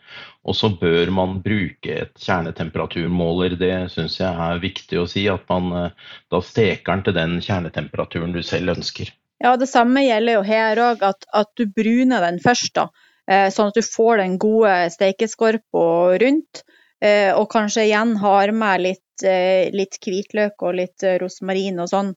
Og 0.44 0.56
så 0.58 0.68
bør 0.68 1.10
man 1.14 1.38
bruke 1.44 2.00
et 2.04 2.18
kjernetemperaturmåler. 2.20 3.56
Det 3.60 3.74
syns 3.94 4.18
jeg 4.20 4.28
er 4.28 4.60
viktig 4.62 5.00
å 5.00 5.08
si. 5.08 5.24
At 5.32 5.46
man 5.48 5.72
eh, 5.78 6.08
da 6.32 6.40
steker 6.44 6.92
den 6.92 7.04
til 7.06 7.16
den 7.16 7.38
kjernetemperaturen 7.44 8.34
du 8.36 8.42
selv 8.44 8.76
ønsker. 8.76 9.12
Ja, 9.42 9.56
det 9.60 9.68
samme 9.68 10.04
gjelder 10.04 10.38
jo 10.38 10.44
her 10.46 10.80
òg, 10.80 11.02
at, 11.04 11.26
at, 11.36 11.50
du 11.58 11.66
bruner 11.68 12.22
den 12.24 12.38
først. 12.44 12.74
da. 12.76 12.88
Eh, 13.30 13.48
sånn 13.52 13.70
at 13.72 13.78
du 13.78 13.84
får 13.84 14.20
den 14.20 14.36
gode 14.40 14.74
steikeskorpa 14.92 15.86
rundt. 16.20 16.62
Eh, 17.04 17.32
og 17.36 17.48
kanskje 17.52 17.86
igjen 17.88 18.14
har 18.20 18.52
med 18.52 18.84
litt, 18.84 19.24
eh, 19.24 19.72
litt 19.72 19.98
hvitløk 20.00 20.62
og 20.62 20.76
litt 20.80 21.04
rosmarin 21.22 21.80
og 21.80 21.90
sånn 21.92 22.14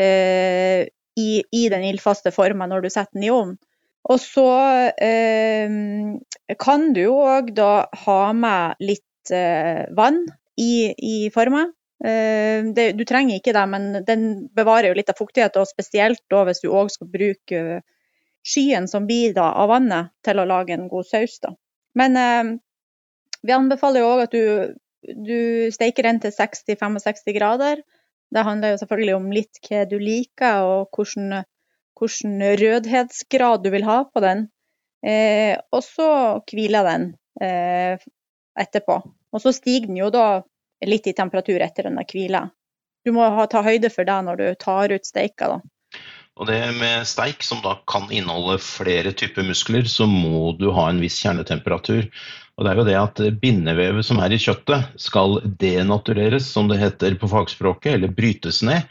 i, 0.00 1.30
i 1.52 1.62
den 1.68 1.82
ildfaste 1.84 2.30
formen 2.32 2.70
når 2.70 2.84
du 2.84 2.88
setter 2.88 3.18
den 3.18 3.24
i 3.26 3.32
ovnen. 3.34 3.58
Og 4.08 4.20
så 4.22 4.46
kan 6.62 6.86
du 6.96 7.02
òg 7.10 7.50
da 7.58 7.72
ha 8.04 8.20
med 8.32 8.80
litt 8.80 9.32
vann 9.98 10.22
i, 10.56 10.94
i 10.94 11.16
forma. 11.34 11.66
Det, 12.00 12.86
du 12.96 13.04
trenger 13.04 13.42
ikke 13.42 13.52
det, 13.52 13.66
men 13.74 13.90
den 14.06 14.24
bevarer 14.56 14.88
jo 14.88 14.96
litt 14.96 15.10
av 15.12 15.18
fuktighet, 15.18 15.58
og 15.60 15.68
spesielt 15.68 16.22
da 16.32 16.46
hvis 16.48 16.62
du 16.62 16.70
òg 16.70 16.94
skal 16.94 17.10
bruke 17.12 17.82
skyen 18.46 18.88
som 18.88 19.06
blir 19.06 19.34
da 19.36 19.50
av 19.62 19.70
vannet 19.72 20.12
til 20.24 20.40
å 20.40 20.48
lage 20.48 20.74
en 20.76 20.88
god 20.90 21.08
saus. 21.08 21.38
Da. 21.42 21.54
Men 21.98 22.16
eh, 22.16 22.52
vi 23.42 23.56
anbefaler 23.56 24.04
jo 24.04 24.12
òg 24.14 24.24
at 24.26 24.36
du, 24.36 24.76
du 25.16 25.40
steiker 25.74 26.08
den 26.08 26.20
til 26.22 26.34
60-65 26.34 27.34
grader. 27.36 27.82
Det 28.30 28.46
handler 28.46 28.74
jo 28.74 28.82
selvfølgelig 28.82 29.16
om 29.16 29.30
litt 29.34 29.60
hva 29.66 29.84
du 29.90 29.96
liker, 29.98 30.62
og 30.62 30.94
hvilken, 30.94 31.42
hvordan 31.98 32.44
rødhetsgrad 32.60 33.64
du 33.64 33.72
vil 33.74 33.86
ha 33.88 34.02
på 34.06 34.22
den. 34.24 34.46
Eh, 35.06 35.56
og 35.72 35.82
så 35.84 36.10
hviler 36.50 36.86
den 36.86 37.10
eh, 37.42 37.98
etterpå. 38.60 39.00
Og 39.32 39.42
så 39.42 39.52
stiger 39.56 39.88
den 39.88 39.98
jo 40.00 40.10
da 40.14 40.42
litt 40.86 41.06
i 41.08 41.16
temperatur 41.16 41.60
etter 41.60 41.88
den 41.88 41.98
har 42.00 42.08
hvila. 42.08 42.46
Du 43.04 43.12
må 43.16 43.24
ha, 43.32 43.46
ta 43.48 43.62
høyde 43.64 43.90
for 43.92 44.08
det 44.08 44.18
når 44.26 44.40
du 44.40 44.46
tar 44.60 44.92
ut 44.92 45.06
steika. 45.06 45.48
da. 45.54 45.60
Og 46.40 46.48
det 46.48 46.58
med 46.78 47.04
steik, 47.04 47.42
som 47.44 47.60
da 47.60 47.74
kan 47.90 48.06
inneholde 48.08 48.56
flere 48.64 49.12
typer 49.12 49.44
muskler, 49.44 49.84
så 49.84 50.06
må 50.08 50.54
du 50.56 50.70
ha 50.72 50.86
en 50.88 51.00
viss 51.02 51.18
kjernetemperatur. 51.20 52.06
Og 52.56 52.64
det 52.64 52.70
er 52.70 52.80
jo 52.80 52.86
det 52.88 52.96
at 52.96 53.20
bindevevet 53.42 54.06
som 54.08 54.22
er 54.24 54.32
i 54.32 54.40
kjøttet, 54.40 54.88
skal 55.00 55.38
denatureres, 55.60 56.48
som 56.48 56.70
det 56.70 56.80
heter 56.80 57.18
på 57.20 57.28
fagspråket, 57.28 57.92
eller 57.98 58.16
brytes 58.16 58.62
ned. 58.64 58.88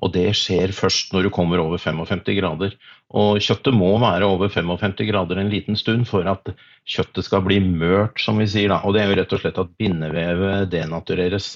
Og 0.00 0.12
det 0.12 0.28
skjer 0.36 0.72
først 0.76 1.12
når 1.12 1.26
du 1.26 1.32
kommer 1.32 1.60
over 1.60 1.80
55 1.80 2.36
grader. 2.36 2.76
Og 3.16 3.40
kjøttet 3.42 3.76
må 3.76 3.90
være 4.00 4.28
over 4.28 4.52
55 4.52 5.00
grader 5.08 5.40
en 5.40 5.52
liten 5.52 5.76
stund 5.80 6.06
for 6.08 6.28
at 6.28 6.52
kjøttet 6.88 7.26
skal 7.26 7.44
bli 7.44 7.58
mørt, 7.64 8.20
som 8.20 8.40
vi 8.40 8.48
sier. 8.48 8.72
da. 8.72 8.80
Og 8.84 8.96
det 8.96 9.02
er 9.02 9.10
jo 9.10 9.18
rett 9.20 9.36
og 9.36 9.42
slett 9.42 9.60
at 9.60 9.76
bindevevet 9.80 10.70
denatureres. 10.72 11.54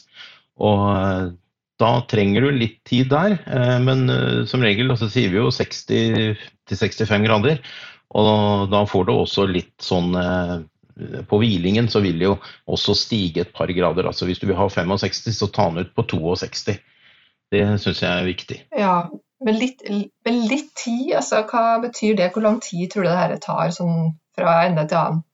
Og 0.57 1.33
da 1.81 1.91
trenger 2.11 2.47
du 2.47 2.53
litt 2.55 2.79
tid 2.87 3.11
der, 3.11 3.39
eh, 3.47 3.79
men 3.83 4.07
eh, 4.11 4.45
som 4.47 4.63
regel 4.63 4.93
så 4.99 5.09
sier 5.11 5.33
vi 5.33 5.41
jo 5.41 5.51
60-65 5.55 7.27
grader. 7.27 7.61
Og 8.15 8.71
da 8.71 8.85
får 8.87 9.09
du 9.09 9.13
også 9.15 9.49
litt 9.51 9.75
sånn 9.83 10.13
eh, 10.15 10.59
På 11.27 11.41
hvilingen 11.43 11.89
så 11.91 11.99
vil 12.05 12.21
det 12.21 12.29
jo 12.29 12.35
også 12.71 12.95
stige 12.95 13.43
et 13.43 13.55
par 13.57 13.73
grader. 13.75 14.07
Altså 14.07 14.29
hvis 14.29 14.39
du 14.39 14.47
vil 14.47 14.59
ha 14.59 14.69
65, 14.71 15.33
så 15.35 15.49
ta 15.51 15.67
den 15.73 15.83
ut 15.83 15.95
på 15.97 16.05
62. 16.13 16.77
Det 17.51 17.65
syns 17.83 18.03
jeg 18.05 18.11
er 18.13 18.29
viktig. 18.29 18.59
Ja, 18.79 18.95
men 19.45 19.59
litt, 19.59 19.83
men 20.25 20.39
litt 20.47 20.71
tid, 20.79 21.17
altså 21.19 21.43
hva 21.51 21.81
betyr 21.83 22.15
det? 22.21 22.31
Hvor 22.35 22.47
lang 22.47 22.61
tid 22.63 22.93
tror 22.93 23.03
du 23.03 23.11
det 23.11 23.19
her 23.19 23.35
tar 23.43 23.75
sånn 23.75 24.15
fra 24.39 24.61
ende 24.69 24.87
til 24.87 25.01
annen? 25.01 25.25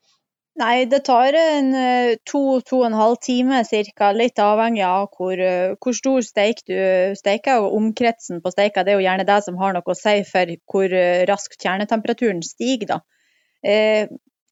Nei, 0.61 0.85
det 0.93 0.99
tar 1.07 1.33
en 1.39 1.69
eh, 1.73 2.19
to-to 2.29 2.83
og 2.83 2.89
en 2.91 2.97
halv 2.99 3.17
time 3.25 3.63
ca. 3.65 4.11
Litt 4.13 4.41
avhengig 4.45 4.83
av 4.85 5.07
hvor, 5.17 5.41
eh, 5.41 5.77
hvor, 5.81 5.95
stor 5.97 6.27
steik 6.27 6.61
du 6.69 6.75
steiker 7.17 7.65
Og 7.65 7.77
omkretsen 7.79 8.43
på 8.45 8.53
steika 8.53 8.85
det 8.85 8.93
er 8.93 8.99
jo 8.99 9.07
gjerne 9.07 9.25
det 9.29 9.39
som 9.47 9.57
har 9.63 9.73
noe 9.73 9.95
å 9.95 9.97
si 9.97 10.19
for 10.29 10.53
hvor 10.69 10.93
eh, 10.93 11.23
raskt 11.31 11.65
kjernetemperaturen 11.65 12.43
stiger. 12.45 12.91
Da. 12.91 13.01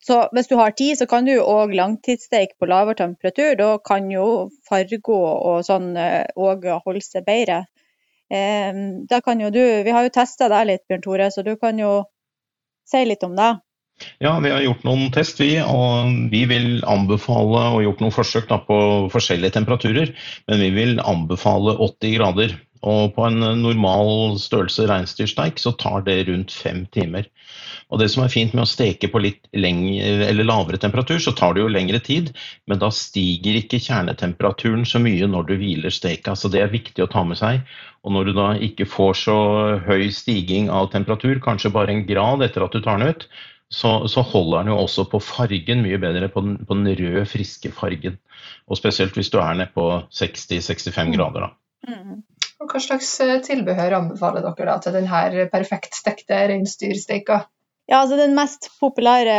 så 0.05 0.17
hvis 0.37 0.49
du 0.49 0.57
har 0.57 0.73
tid, 0.77 0.97
så 0.99 1.07
kan 1.11 1.29
du 1.29 1.35
òg 1.41 1.75
langtidssteike 1.77 2.57
på 2.61 2.69
lavere 2.69 2.97
temperatur. 3.03 3.55
Da 3.61 3.71
kan 3.85 4.09
jo 4.13 4.49
farge 4.69 5.01
og 5.13 5.65
sånn 5.69 5.93
òg 5.97 6.69
holde 6.87 7.05
seg 7.05 7.25
bedre. 7.29 7.65
da 8.31 9.21
kan 9.25 9.41
jo 9.41 9.51
du 9.51 9.65
Vi 9.85 9.91
har 9.91 10.05
jo 10.05 10.13
testa 10.13 10.49
deg 10.49 10.69
litt, 10.73 10.87
Bjørn 10.89 11.05
Tore, 11.05 11.31
så 11.31 11.43
du 11.43 11.57
kan 11.57 11.79
jo 11.79 12.05
si 12.89 13.05
litt 13.05 13.25
om 13.25 13.37
det. 13.37 13.57
Ja, 14.23 14.37
vi 14.43 14.51
har 14.51 14.63
gjort 14.63 14.87
noen 14.87 15.11
test, 15.15 15.41
vi. 15.43 15.57
Og 15.63 16.31
vi 16.33 16.45
vil 16.51 16.81
anbefale 16.87 17.65
og 17.75 17.83
gjort 17.85 18.05
noen 18.05 18.15
forsøk 18.15 18.49
da, 18.51 18.61
på 18.67 18.79
forskjellige 19.15 19.57
temperaturer. 19.59 20.15
Men 20.51 20.65
vi 20.65 20.73
vil 20.77 21.03
anbefale 21.03 21.77
80 21.79 22.17
grader. 22.19 22.57
Og 22.87 23.15
på 23.17 23.25
en 23.27 23.43
normal 23.63 24.39
størrelse 24.39 24.87
reinsdyrsteik 24.87 25.59
så 25.59 25.73
tar 25.81 26.05
det 26.07 26.21
rundt 26.29 26.55
fem 26.55 26.85
timer. 26.95 27.27
Og 27.89 28.03
det 28.03 28.11
som 28.13 28.23
er 28.23 28.33
fint 28.33 28.53
med 28.55 28.67
å 28.67 28.69
steke 28.69 29.09
på 29.11 29.21
litt 29.25 29.49
lengre, 29.57 30.31
lavere 30.45 30.79
temperatur, 30.81 31.19
så 31.25 31.33
tar 31.35 31.57
det 31.57 31.63
jo 31.65 31.71
lengre 31.73 32.01
tid, 32.05 32.31
men 32.69 32.81
da 32.83 32.91
stiger 32.93 33.57
ikke 33.59 33.81
kjernetemperaturen 33.81 34.85
så 34.87 35.01
mye 35.03 35.27
når 35.31 35.49
du 35.49 35.55
hviler 35.57 35.95
steka. 35.95 36.37
Så 36.37 36.53
det 36.53 36.63
er 36.63 36.75
viktig 36.75 37.03
å 37.03 37.11
ta 37.11 37.25
med 37.27 37.41
seg. 37.41 37.65
Og 38.05 38.15
når 38.15 38.29
du 38.29 38.35
da 38.37 38.49
ikke 38.69 38.87
får 38.89 39.23
så 39.25 39.39
høy 39.89 40.11
stiging 40.15 40.69
av 40.71 40.93
temperatur, 40.93 41.41
kanskje 41.45 41.73
bare 41.75 41.97
en 41.97 42.05
grad 42.09 42.45
etter 42.45 42.67
at 42.67 42.77
du 42.77 42.85
tar 42.85 43.01
den 43.01 43.17
ut, 43.17 43.27
så, 43.69 44.09
så, 44.09 44.25
holder 44.25 44.63
den 44.65 44.73
jo 44.73 44.79
også 44.81 45.05
på 45.13 45.21
fargen 45.21 45.83
mye 45.85 45.99
bedre, 46.01 46.31
på 46.33 46.41
den, 46.45 46.57
på 46.65 46.77
den 46.79 46.89
røde, 46.99 47.27
friske 47.29 47.73
fargen. 47.77 48.17
Og 48.69 48.81
spesielt 48.81 49.17
hvis 49.19 49.31
du 49.33 49.39
er 49.43 49.59
nede 49.59 49.73
på 49.75 49.85
60-65 50.09 50.89
mm. 50.89 51.13
grader. 51.17 51.47
da. 51.47 51.51
Mm. 51.89 52.23
Og 52.59 52.73
hva 52.73 52.81
slags 52.83 53.11
eh, 53.23 53.37
tilbehør 53.45 54.01
anbefaler 54.01 54.43
dere 54.43 54.73
da 54.73 54.79
til 54.83 54.97
denne 54.97 55.47
perfekt 55.53 55.95
stekte 55.95 56.41
reinsdyrsteika? 56.51 57.45
Ja, 57.89 58.03
altså 58.03 58.19
Den 58.21 58.35
mest 58.37 58.69
populære 58.81 59.37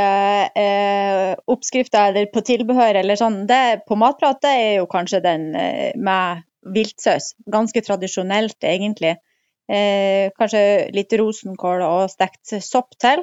eh, 0.57 1.33
oppskrifta 1.49 2.07
på 2.33 2.41
tilbehør 2.45 2.97
eller 3.01 3.19
sånn, 3.19 3.43
det 3.49 3.83
på 3.85 3.97
matprat 3.99 4.39
det 4.41 4.53
er 4.57 4.71
jo 4.79 4.87
kanskje 4.89 5.21
den 5.25 5.51
eh, 5.57 5.91
med 5.97 6.45
viltsaus. 6.73 7.35
Ganske 7.49 7.83
tradisjonelt, 7.85 8.57
egentlig. 8.65 9.17
Eh, 9.69 10.31
kanskje 10.37 10.63
litt 10.95 11.13
rosenkål 11.13 11.85
og 11.85 12.07
stekt 12.09 12.55
sopp 12.65 12.97
til. 13.01 13.21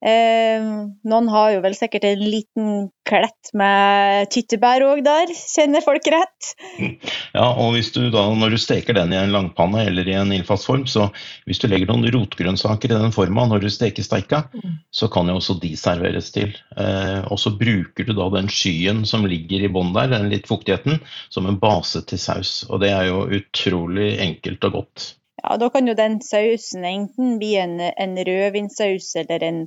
Eh, 0.00 0.62
noen 1.04 1.26
har 1.28 1.50
jo 1.52 1.60
vel 1.60 1.74
sikkert 1.76 2.06
en 2.08 2.22
liten 2.24 2.68
klett 3.04 3.50
med 3.52 4.30
tyttebær 4.32 4.80
òg 4.86 5.02
der, 5.04 5.32
kjenner 5.36 5.84
folk 5.84 6.08
rett? 6.12 6.52
Ja, 7.30 7.52
og 7.52 7.76
hvis 7.76 7.92
du 7.94 8.08
da, 8.10 8.24
når 8.34 8.54
du 8.54 8.58
steker 8.58 8.96
den 8.96 9.12
i 9.14 9.18
en 9.20 9.30
langpanne 9.30 9.84
eller 9.86 10.08
i 10.08 10.16
en 10.18 10.32
ildfast 10.34 10.66
form, 10.66 10.82
så 10.90 11.06
hvis 11.46 11.60
du 11.62 11.68
legger 11.70 11.86
noen 11.90 12.08
rotgrønnsaker 12.10 12.90
i 12.90 12.98
den 12.98 13.14
forma 13.14 13.44
når 13.46 13.62
du 13.62 13.68
steker 13.70 14.02
steika, 14.02 14.42
mm. 14.50 14.80
så 14.90 15.06
kan 15.12 15.30
jo 15.30 15.36
også 15.38 15.58
de 15.62 15.70
serveres 15.78 16.32
til. 16.34 16.56
Eh, 16.74 17.20
og 17.30 17.38
så 17.38 17.52
bruker 17.60 18.08
du 18.08 18.14
da 18.16 18.26
den 18.34 18.50
skyen 18.50 19.04
som 19.06 19.28
ligger 19.30 19.62
i 19.62 19.70
bånn 19.70 19.92
der, 19.94 20.10
den 20.10 20.30
litt 20.32 20.50
fuktigheten, 20.50 20.98
som 21.30 21.46
en 21.46 21.60
base 21.60 22.02
til 22.10 22.18
saus. 22.20 22.64
Og 22.70 22.82
det 22.82 22.90
er 22.96 23.10
jo 23.12 23.26
utrolig 23.38 24.16
enkelt 24.24 24.66
og 24.70 24.80
godt. 24.80 25.10
Ja, 25.44 25.56
da 25.60 25.70
kan 25.72 25.88
jo 25.88 25.94
den 25.96 26.18
sausen 26.24 26.84
enten 26.84 27.38
bli 27.40 27.54
en, 27.60 27.78
en 27.80 28.18
rødvinsaus 28.26 29.14
eller 29.22 29.44
en 29.46 29.62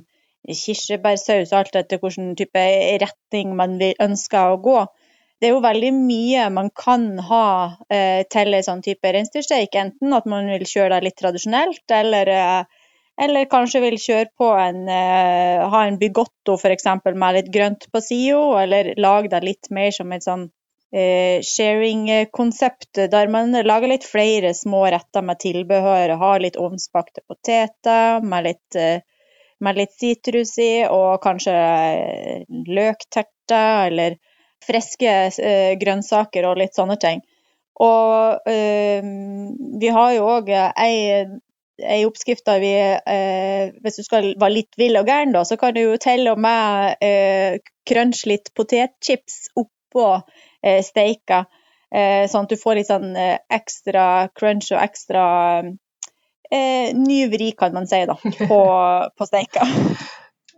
kirsebærsaus, 0.48 1.52
alt 1.56 1.76
etter 1.78 2.00
hvilken 2.02 2.34
type 2.38 2.62
retning 3.02 3.54
man 3.56 3.78
ønsker 3.80 4.52
å 4.52 4.60
gå. 4.64 4.84
Det 5.40 5.48
er 5.48 5.56
jo 5.56 5.64
veldig 5.64 5.90
mye 5.96 6.46
man 6.54 6.70
kan 6.78 7.06
ha 7.28 7.46
eh, 7.92 8.22
til 8.32 8.54
en 8.54 8.64
sånn 8.64 8.82
type 8.84 9.10
reinsdyrsteik. 9.12 9.74
Enten 9.76 10.14
at 10.16 10.28
man 10.30 10.48
vil 10.52 10.64
kjøre 10.68 10.94
det 10.94 11.08
litt 11.08 11.18
tradisjonelt, 11.20 11.84
eller, 11.92 12.30
eh, 12.30 12.90
eller 13.24 13.48
kanskje 13.50 13.82
vil 13.84 13.98
kjøre 14.00 14.30
på 14.40 14.50
en 14.56 14.84
eh, 14.88 15.64
ha 15.74 15.82
en 15.88 15.98
bigotto 16.00 16.56
f.eks. 16.56 16.86
med 17.12 17.38
litt 17.38 17.50
grønt 17.52 17.88
på 17.92 18.04
sida, 18.04 18.44
eller 18.62 18.94
lage 18.96 19.32
det 19.34 19.42
litt 19.44 19.72
mer 19.74 19.90
som 19.96 20.14
et 20.14 20.24
sånn 20.24 20.46
eh, 20.94 21.42
sharing-konsept 21.42 23.02
der 23.10 23.32
man 23.32 23.52
lager 23.66 23.90
litt 23.90 24.06
flere 24.06 24.54
små 24.54 24.84
retter 24.94 25.26
med 25.26 25.42
tilbehør. 25.42 26.14
Har 26.20 26.40
litt 26.40 26.60
ovnsbakte 26.60 27.26
poteter 27.26 28.22
med 28.22 28.48
litt 28.48 28.78
eh, 28.78 29.02
med 29.64 29.80
litt 29.80 29.94
sitrus 29.96 30.56
i, 30.62 30.84
og 30.86 31.22
kanskje 31.24 31.54
løkterter 32.68 33.88
eller 33.90 34.18
friske 34.64 35.14
eh, 35.28 35.72
grønnsaker 35.80 36.46
og 36.48 36.60
litt 36.60 36.76
sånne 36.76 36.98
ting. 37.00 37.24
Og 37.84 38.46
eh, 38.48 39.02
vi 39.80 39.90
har 39.96 40.14
jo 40.14 40.28
òg 40.36 40.52
ei 40.54 41.26
ei 41.82 42.04
oppskrift 42.06 42.44
der 42.46 42.60
vi 42.62 42.72
eh, 42.78 43.72
Hvis 43.82 43.98
du 43.98 44.04
skal 44.06 44.28
være 44.38 44.54
litt 44.54 44.78
vill 44.78 44.96
og 45.00 45.08
gæren, 45.08 45.34
da, 45.34 45.42
så 45.44 45.58
kan 45.58 45.74
du 45.74 45.82
jo 45.82 45.96
til 46.00 46.28
og 46.30 46.38
med 46.40 47.02
eh, 47.02 47.58
crunche 47.88 48.30
litt 48.30 48.52
potetchips 48.54 49.48
oppå 49.58 50.08
eh, 50.62 50.82
steika. 50.86 51.44
Eh, 51.94 52.26
sånn 52.30 52.46
at 52.46 52.54
du 52.54 52.60
får 52.60 52.78
litt 52.78 52.90
sånn 52.90 53.16
eh, 53.18 53.38
ekstra 53.52 54.28
crunch 54.38 54.70
og 54.74 54.82
ekstra 54.82 55.24
eh, 56.54 56.94
nyvri, 56.96 57.52
kan 57.58 57.74
man 57.74 57.88
si, 57.90 58.00
da, 58.08 58.16
på, 58.50 58.60
på 59.18 59.28
steika. 59.28 59.66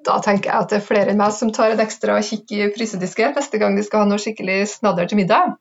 Da 0.06 0.20
tenker 0.22 0.52
jeg 0.52 0.66
at 0.66 0.70
det 0.70 0.78
er 0.78 0.86
flere 0.86 1.10
enn 1.10 1.18
meg 1.18 1.34
som 1.34 1.50
tar 1.54 1.74
en 1.74 1.82
ekstra 1.82 2.20
kikk 2.22 2.52
i 2.54 2.68
frysedisken 2.74 3.34
neste 3.34 3.58
gang 3.62 3.74
de 3.78 3.82
skal 3.86 4.04
ha 4.04 4.10
noe 4.10 4.22
skikkelig 4.22 4.60
snadder 4.76 5.10
til 5.10 5.18
middag. 5.18 5.56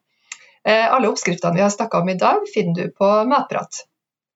Eh, 0.68 0.86
alle 0.86 1.10
oppskriftene 1.10 1.58
vi 1.58 1.66
har 1.66 1.74
snakka 1.74 2.04
om 2.04 2.10
i 2.10 2.18
dag, 2.22 2.46
finner 2.54 2.78
du 2.78 2.94
på 2.94 3.10
Matprat. 3.30 3.86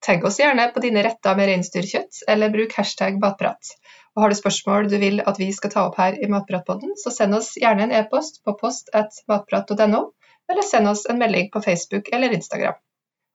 Tagg 0.05 0.23
oss 0.25 0.39
gjerne 0.39 0.69
på 0.73 0.79
dine 0.79 1.03
retter 1.03 1.35
med 1.35 1.49
reinsdyrkjøtt, 1.49 2.21
eller 2.31 2.53
bruk 2.53 2.75
hashtag 2.77 3.17
matprat. 3.19 3.73
Og 4.15 4.23
har 4.23 4.31
du 4.31 4.37
spørsmål 4.37 4.87
du 4.91 4.95
vil 5.01 5.19
at 5.27 5.39
vi 5.41 5.49
skal 5.53 5.73
ta 5.73 5.85
opp 5.89 5.99
her 5.99 6.15
i 6.15 6.29
Matpratpodden, 6.31 6.95
så 6.97 7.11
send 7.13 7.35
oss 7.35 7.51
gjerne 7.59 7.87
en 7.87 7.95
e-post 7.99 8.39
på 8.47 8.55
post 8.61 8.93
at 8.95 9.19
matprat.no, 9.31 10.03
eller 10.49 10.65
send 10.65 10.89
oss 10.89 11.05
en 11.09 11.19
melding 11.19 11.51
på 11.53 11.61
Facebook 11.65 12.13
eller 12.15 12.37
Instagram. 12.39 12.79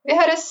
Vi 0.09 0.17
høres! 0.19 0.49